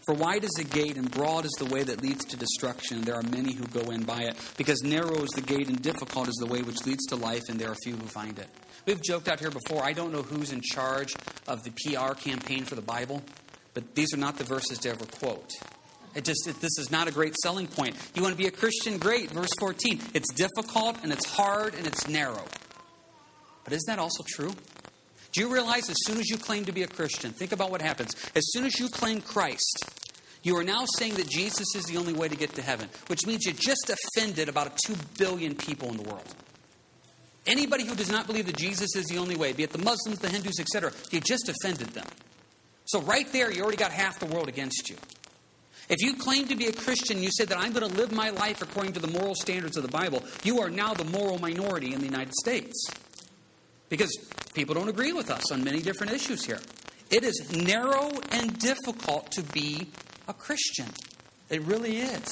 for 0.05 0.13
wide 0.13 0.43
is 0.43 0.51
the 0.51 0.63
gate 0.63 0.97
and 0.97 1.09
broad 1.09 1.45
is 1.45 1.51
the 1.57 1.65
way 1.65 1.83
that 1.83 2.01
leads 2.01 2.25
to 2.25 2.37
destruction, 2.37 2.97
and 2.97 3.05
there 3.05 3.15
are 3.15 3.23
many 3.23 3.53
who 3.53 3.65
go 3.67 3.91
in 3.91 4.03
by 4.03 4.23
it. 4.23 4.35
Because 4.57 4.83
narrow 4.83 5.23
is 5.23 5.29
the 5.31 5.41
gate 5.41 5.67
and 5.67 5.81
difficult 5.81 6.27
is 6.27 6.35
the 6.35 6.45
way 6.45 6.61
which 6.61 6.85
leads 6.85 7.05
to 7.07 7.15
life, 7.15 7.43
and 7.49 7.59
there 7.59 7.71
are 7.71 7.75
few 7.83 7.95
who 7.95 8.05
find 8.07 8.37
it. 8.37 8.47
We've 8.85 9.01
joked 9.01 9.27
out 9.27 9.39
here 9.39 9.49
before. 9.49 9.83
I 9.83 9.93
don't 9.93 10.11
know 10.11 10.21
who's 10.21 10.51
in 10.51 10.61
charge 10.61 11.13
of 11.47 11.63
the 11.63 11.71
PR 11.71 12.13
campaign 12.13 12.65
for 12.65 12.75
the 12.75 12.83
Bible, 12.83 13.23
but 13.73 13.95
these 13.95 14.13
are 14.13 14.17
not 14.17 14.37
the 14.37 14.43
verses 14.43 14.77
to 14.79 14.89
ever 14.89 15.05
quote. 15.05 15.51
It 16.15 16.23
just 16.23 16.47
it, 16.47 16.59
this 16.61 16.77
is 16.79 16.89
not 16.89 17.07
a 17.07 17.11
great 17.11 17.35
selling 17.35 17.67
point. 17.67 17.95
You 18.15 18.21
want 18.21 18.33
to 18.33 18.37
be 18.37 18.47
a 18.47 18.51
Christian? 18.51 18.97
Great. 18.97 19.29
Verse 19.31 19.49
14. 19.59 19.99
It's 20.13 20.33
difficult 20.33 20.97
and 21.03 21.11
it's 21.11 21.25
hard 21.25 21.75
and 21.75 21.85
it's 21.85 22.07
narrow. 22.07 22.43
But 23.65 23.73
isn't 23.73 23.87
that 23.87 23.99
also 23.99 24.23
true? 24.27 24.53
Do 25.31 25.41
you 25.41 25.51
realize 25.53 25.89
as 25.89 25.97
soon 26.05 26.17
as 26.17 26.29
you 26.29 26.37
claim 26.37 26.63
to 26.65 26.71
be 26.71 26.83
a 26.83 26.87
Christian, 26.87 27.33
think 27.33 27.51
about 27.51 27.69
what 27.69 27.81
happens. 27.81 28.15
As 28.35 28.43
soon 28.51 28.63
as 28.63 28.79
you 28.79 28.87
claim 28.87 29.19
Christ, 29.19 29.83
you 30.43 30.55
are 30.55 30.63
now 30.63 30.85
saying 30.97 31.15
that 31.15 31.27
Jesus 31.27 31.75
is 31.75 31.83
the 31.85 31.97
only 31.97 32.13
way 32.13 32.29
to 32.29 32.37
get 32.37 32.53
to 32.53 32.61
heaven, 32.61 32.87
which 33.07 33.25
means 33.25 33.45
you 33.45 33.51
just 33.51 33.89
offended 33.89 34.47
about 34.47 34.77
2 34.85 34.95
billion 35.17 35.55
people 35.55 35.89
in 35.89 35.97
the 35.97 36.03
world. 36.03 36.35
Anybody 37.45 37.83
who 37.83 37.95
does 37.95 38.09
not 38.09 38.27
believe 38.27 38.45
that 38.45 38.55
Jesus 38.55 38.95
is 38.95 39.05
the 39.05 39.17
only 39.17 39.35
way, 39.35 39.53
be 39.53 39.63
it 39.63 39.71
the 39.71 39.77
Muslims, 39.77 40.19
the 40.19 40.29
Hindus, 40.29 40.59
etc., 40.59 40.91
you 41.11 41.19
just 41.19 41.49
offended 41.49 41.89
them. 41.89 42.07
So, 42.85 43.01
right 43.01 43.29
there, 43.31 43.51
you 43.51 43.61
already 43.61 43.77
got 43.77 43.91
half 43.91 44.19
the 44.19 44.27
world 44.27 44.47
against 44.47 44.89
you. 44.89 44.95
If 45.87 46.01
you 46.01 46.15
claim 46.15 46.47
to 46.47 46.55
be 46.55 46.65
a 46.65 46.73
Christian, 46.73 47.21
you 47.21 47.29
say 47.31 47.45
that 47.45 47.57
I'm 47.57 47.71
going 47.71 47.89
to 47.89 47.97
live 47.97 48.11
my 48.11 48.31
life 48.31 48.61
according 48.61 48.93
to 48.93 48.99
the 48.99 49.07
moral 49.07 49.35
standards 49.35 49.77
of 49.77 49.83
the 49.83 49.89
Bible, 49.89 50.23
you 50.43 50.59
are 50.59 50.69
now 50.69 50.93
the 50.93 51.03
moral 51.05 51.37
minority 51.39 51.93
in 51.93 51.99
the 51.99 52.05
United 52.05 52.33
States. 52.33 52.87
Because 53.89 54.11
people 54.55 54.73
don't 54.73 54.89
agree 54.89 55.13
with 55.13 55.29
us 55.29 55.51
on 55.51 55.63
many 55.63 55.81
different 55.81 56.11
issues 56.11 56.43
here. 56.43 56.59
It 57.11 57.23
is 57.23 57.51
narrow 57.51 58.11
and 58.31 58.57
difficult 58.57 59.31
to 59.33 59.43
be 59.43 59.87
a 60.27 60.33
Christian. 60.33 60.87
It 61.49 61.61
really 61.61 61.97
is. 61.97 62.27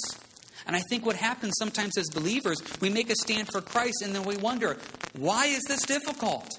And 0.65 0.75
I 0.75 0.81
think 0.89 1.05
what 1.05 1.15
happens 1.15 1.53
sometimes 1.59 1.97
as 1.97 2.05
believers, 2.13 2.57
we 2.81 2.89
make 2.89 3.11
a 3.11 3.15
stand 3.15 3.49
for 3.51 3.61
Christ 3.61 4.01
and 4.03 4.15
then 4.15 4.23
we 4.23 4.37
wonder, 4.37 4.77
why 5.15 5.45
is 5.45 5.61
this 5.67 5.83
difficult? 5.83 6.49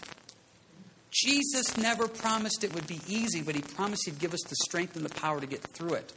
Jesus 1.10 1.76
never 1.76 2.06
promised 2.06 2.62
it 2.64 2.74
would 2.74 2.86
be 2.86 3.00
easy, 3.08 3.42
but 3.42 3.54
he 3.54 3.62
promised 3.62 4.02
he'd 4.04 4.18
give 4.18 4.34
us 4.34 4.42
the 4.48 4.56
strength 4.64 4.94
and 4.94 5.04
the 5.04 5.14
power 5.14 5.40
to 5.40 5.46
get 5.46 5.62
through 5.62 5.94
it. 5.94 6.12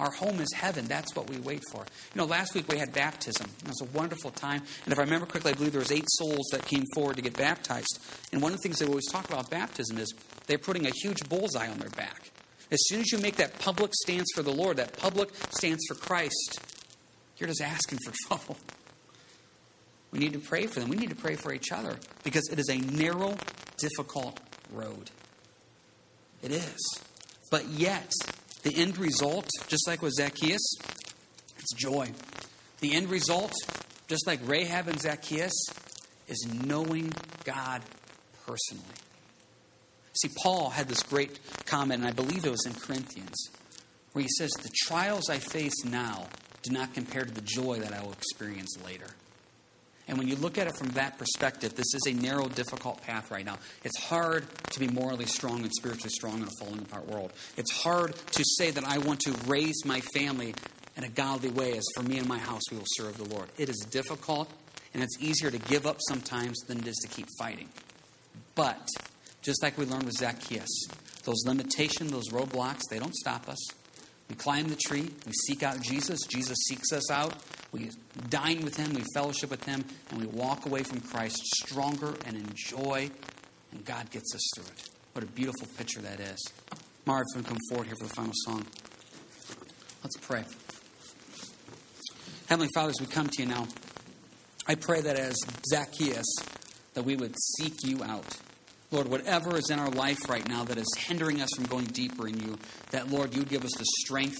Our 0.00 0.10
home 0.10 0.40
is 0.40 0.48
heaven. 0.54 0.86
That's 0.86 1.14
what 1.14 1.28
we 1.28 1.36
wait 1.36 1.62
for. 1.70 1.80
You 1.80 2.18
know, 2.18 2.24
last 2.24 2.54
week 2.54 2.66
we 2.72 2.78
had 2.78 2.90
baptism. 2.94 3.46
It 3.62 3.68
was 3.68 3.82
a 3.82 3.96
wonderful 3.96 4.30
time. 4.30 4.62
And 4.84 4.92
if 4.92 4.98
I 4.98 5.02
remember 5.02 5.26
correctly, 5.26 5.52
I 5.52 5.54
believe 5.54 5.72
there 5.72 5.80
was 5.80 5.92
eight 5.92 6.08
souls 6.08 6.48
that 6.52 6.64
came 6.64 6.84
forward 6.94 7.16
to 7.16 7.22
get 7.22 7.36
baptized. 7.36 8.00
And 8.32 8.40
one 8.40 8.52
of 8.52 8.58
the 8.58 8.62
things 8.62 8.78
they 8.78 8.86
always 8.86 9.06
talk 9.06 9.28
about 9.28 9.50
baptism 9.50 9.98
is 9.98 10.14
they're 10.46 10.56
putting 10.56 10.86
a 10.86 10.90
huge 10.90 11.28
bullseye 11.28 11.68
on 11.68 11.76
their 11.76 11.90
back. 11.90 12.30
As 12.70 12.78
soon 12.86 13.00
as 13.00 13.12
you 13.12 13.18
make 13.18 13.36
that 13.36 13.58
public 13.58 13.90
stance 14.02 14.26
for 14.34 14.42
the 14.42 14.52
Lord, 14.52 14.78
that 14.78 14.96
public 14.96 15.28
stance 15.50 15.80
for 15.86 15.96
Christ, 15.96 16.60
you're 17.36 17.48
just 17.48 17.60
asking 17.60 17.98
for 18.02 18.12
trouble. 18.26 18.56
We 20.12 20.18
need 20.18 20.32
to 20.32 20.38
pray 20.38 20.66
for 20.66 20.80
them. 20.80 20.88
We 20.88 20.96
need 20.96 21.10
to 21.10 21.16
pray 21.16 21.36
for 21.36 21.52
each 21.52 21.72
other 21.72 21.98
because 22.24 22.48
it 22.50 22.58
is 22.58 22.70
a 22.70 22.78
narrow, 22.78 23.34
difficult 23.76 24.40
road. 24.72 25.10
It 26.42 26.52
is. 26.52 26.78
But 27.50 27.66
yet, 27.68 28.10
the 28.62 28.76
end 28.76 28.98
result, 28.98 29.48
just 29.68 29.86
like 29.86 30.02
with 30.02 30.12
Zacchaeus, 30.14 30.74
it's 31.58 31.74
joy. 31.74 32.10
The 32.80 32.94
end 32.94 33.10
result, 33.10 33.52
just 34.08 34.26
like 34.26 34.40
Rahab 34.44 34.88
and 34.88 35.00
Zacchaeus, 35.00 35.52
is 36.28 36.46
knowing 36.64 37.12
God 37.44 37.82
personally. 38.46 38.84
See, 40.20 40.30
Paul 40.42 40.70
had 40.70 40.88
this 40.88 41.02
great 41.02 41.38
comment, 41.66 42.00
and 42.02 42.08
I 42.08 42.12
believe 42.12 42.44
it 42.44 42.50
was 42.50 42.66
in 42.66 42.74
Corinthians, 42.74 43.36
where 44.12 44.22
he 44.22 44.28
says, 44.38 44.50
The 44.50 44.70
trials 44.86 45.30
I 45.30 45.38
face 45.38 45.84
now 45.84 46.28
do 46.62 46.72
not 46.72 46.92
compare 46.94 47.24
to 47.24 47.32
the 47.32 47.42
joy 47.42 47.78
that 47.80 47.92
I 47.92 48.02
will 48.02 48.12
experience 48.12 48.76
later. 48.84 49.06
And 50.10 50.18
when 50.18 50.26
you 50.26 50.34
look 50.34 50.58
at 50.58 50.66
it 50.66 50.76
from 50.76 50.88
that 50.88 51.18
perspective, 51.18 51.76
this 51.76 51.94
is 51.94 52.02
a 52.08 52.12
narrow, 52.12 52.48
difficult 52.48 53.00
path 53.02 53.30
right 53.30 53.44
now. 53.44 53.58
It's 53.84 53.96
hard 53.96 54.44
to 54.72 54.80
be 54.80 54.88
morally 54.88 55.24
strong 55.24 55.62
and 55.62 55.70
spiritually 55.72 56.10
strong 56.10 56.42
in 56.42 56.48
a 56.48 56.50
falling 56.58 56.80
apart 56.80 57.06
world. 57.06 57.32
It's 57.56 57.70
hard 57.70 58.16
to 58.32 58.44
say 58.58 58.72
that 58.72 58.82
I 58.82 58.98
want 58.98 59.20
to 59.20 59.32
raise 59.46 59.84
my 59.84 60.00
family 60.12 60.52
in 60.96 61.04
a 61.04 61.08
godly 61.08 61.50
way, 61.50 61.78
as 61.78 61.84
for 61.94 62.02
me 62.02 62.18
and 62.18 62.26
my 62.26 62.38
house, 62.38 62.62
we 62.72 62.76
will 62.76 62.86
serve 62.96 63.18
the 63.18 63.32
Lord. 63.32 63.50
It 63.56 63.68
is 63.68 63.86
difficult, 63.88 64.50
and 64.92 65.00
it's 65.00 65.16
easier 65.20 65.48
to 65.52 65.58
give 65.58 65.86
up 65.86 65.98
sometimes 66.08 66.58
than 66.66 66.80
it 66.80 66.88
is 66.88 66.96
to 67.02 67.08
keep 67.08 67.28
fighting. 67.38 67.68
But, 68.56 68.88
just 69.42 69.62
like 69.62 69.78
we 69.78 69.84
learned 69.84 70.02
with 70.02 70.16
Zacchaeus, 70.16 70.88
those 71.22 71.44
limitations, 71.46 72.10
those 72.10 72.30
roadblocks, 72.30 72.82
they 72.90 72.98
don't 72.98 73.14
stop 73.14 73.48
us. 73.48 73.64
We 74.28 74.34
climb 74.34 74.66
the 74.66 74.76
tree, 74.76 75.08
we 75.24 75.32
seek 75.46 75.62
out 75.62 75.80
Jesus, 75.80 76.18
Jesus 76.28 76.58
seeks 76.66 76.92
us 76.92 77.08
out, 77.12 77.34
we 77.72 77.90
dine 78.28 78.64
with 78.64 78.76
him, 78.76 78.94
we 78.94 79.04
fellowship 79.14 79.50
with 79.50 79.64
him, 79.64 79.84
and 80.10 80.20
we 80.20 80.26
walk 80.26 80.66
away 80.66 80.82
from 80.82 81.00
Christ 81.00 81.38
stronger 81.62 82.14
and 82.26 82.36
in 82.36 82.48
joy, 82.54 83.10
and 83.72 83.84
God 83.84 84.10
gets 84.10 84.34
us 84.34 84.42
through 84.54 84.66
it. 84.72 84.88
What 85.12 85.24
a 85.24 85.28
beautiful 85.28 85.68
picture 85.76 86.00
that 86.00 86.20
is. 86.20 86.38
Marv, 87.06 87.24
if 87.34 87.42
you 87.42 87.48
come 87.48 87.58
forward 87.70 87.86
here 87.86 87.96
for 87.96 88.06
the 88.06 88.14
final 88.14 88.32
song. 88.46 88.66
Let's 90.02 90.16
pray. 90.20 90.44
Heavenly 92.48 92.70
Father, 92.74 92.90
as 92.90 93.00
we 93.00 93.06
come 93.06 93.28
to 93.28 93.42
you 93.42 93.48
now, 93.48 93.68
I 94.66 94.74
pray 94.74 95.00
that 95.00 95.16
as 95.16 95.36
Zacchaeus, 95.70 96.26
that 96.94 97.04
we 97.04 97.16
would 97.16 97.34
seek 97.58 97.74
you 97.84 98.02
out. 98.02 98.36
Lord, 98.90 99.08
whatever 99.08 99.56
is 99.56 99.70
in 99.70 99.78
our 99.78 99.90
life 99.90 100.18
right 100.28 100.46
now 100.48 100.64
that 100.64 100.76
is 100.76 100.92
hindering 100.98 101.40
us 101.40 101.48
from 101.54 101.66
going 101.66 101.86
deeper 101.86 102.26
in 102.26 102.40
you, 102.40 102.58
that, 102.90 103.10
Lord, 103.10 103.34
you 103.34 103.44
give 103.44 103.64
us 103.64 103.70
the 103.78 103.84
strength 104.00 104.38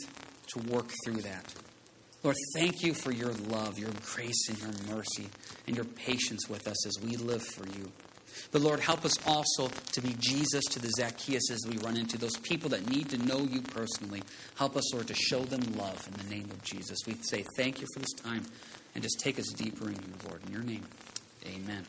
to 0.54 0.58
work 0.72 0.90
through 1.04 1.22
that. 1.22 1.54
Lord, 2.22 2.36
thank 2.54 2.82
you 2.82 2.92
for 2.92 3.12
your 3.12 3.32
love, 3.48 3.78
your 3.78 3.90
grace, 4.14 4.48
and 4.48 4.58
your 4.58 4.96
mercy, 4.96 5.28
and 5.66 5.74
your 5.74 5.86
patience 5.86 6.48
with 6.48 6.68
us 6.68 6.86
as 6.86 6.94
we 7.02 7.16
live 7.16 7.42
for 7.42 7.66
you. 7.78 7.90
But 8.52 8.62
Lord, 8.62 8.80
help 8.80 9.04
us 9.04 9.14
also 9.26 9.68
to 9.92 10.00
be 10.00 10.16
Jesus 10.18 10.64
to 10.70 10.80
the 10.80 10.90
Zacchaeus 10.98 11.50
as 11.50 11.60
we 11.68 11.78
run 11.78 11.96
into 11.96 12.18
those 12.18 12.36
people 12.38 12.68
that 12.70 12.88
need 12.90 13.08
to 13.10 13.18
know 13.18 13.40
you 13.40 13.62
personally. 13.62 14.22
Help 14.56 14.76
us, 14.76 14.92
Lord, 14.92 15.06
to 15.08 15.14
show 15.14 15.42
them 15.42 15.60
love 15.76 16.06
in 16.08 16.28
the 16.28 16.34
name 16.34 16.50
of 16.50 16.62
Jesus. 16.62 16.98
We 17.06 17.14
say 17.22 17.44
thank 17.56 17.80
you 17.80 17.86
for 17.94 18.00
this 18.00 18.12
time 18.12 18.44
and 18.94 19.02
just 19.02 19.20
take 19.20 19.38
us 19.38 19.46
deeper 19.48 19.88
in 19.88 19.94
you, 19.94 20.28
Lord. 20.28 20.42
In 20.46 20.52
your 20.52 20.62
name, 20.62 20.84
amen. 21.46 21.86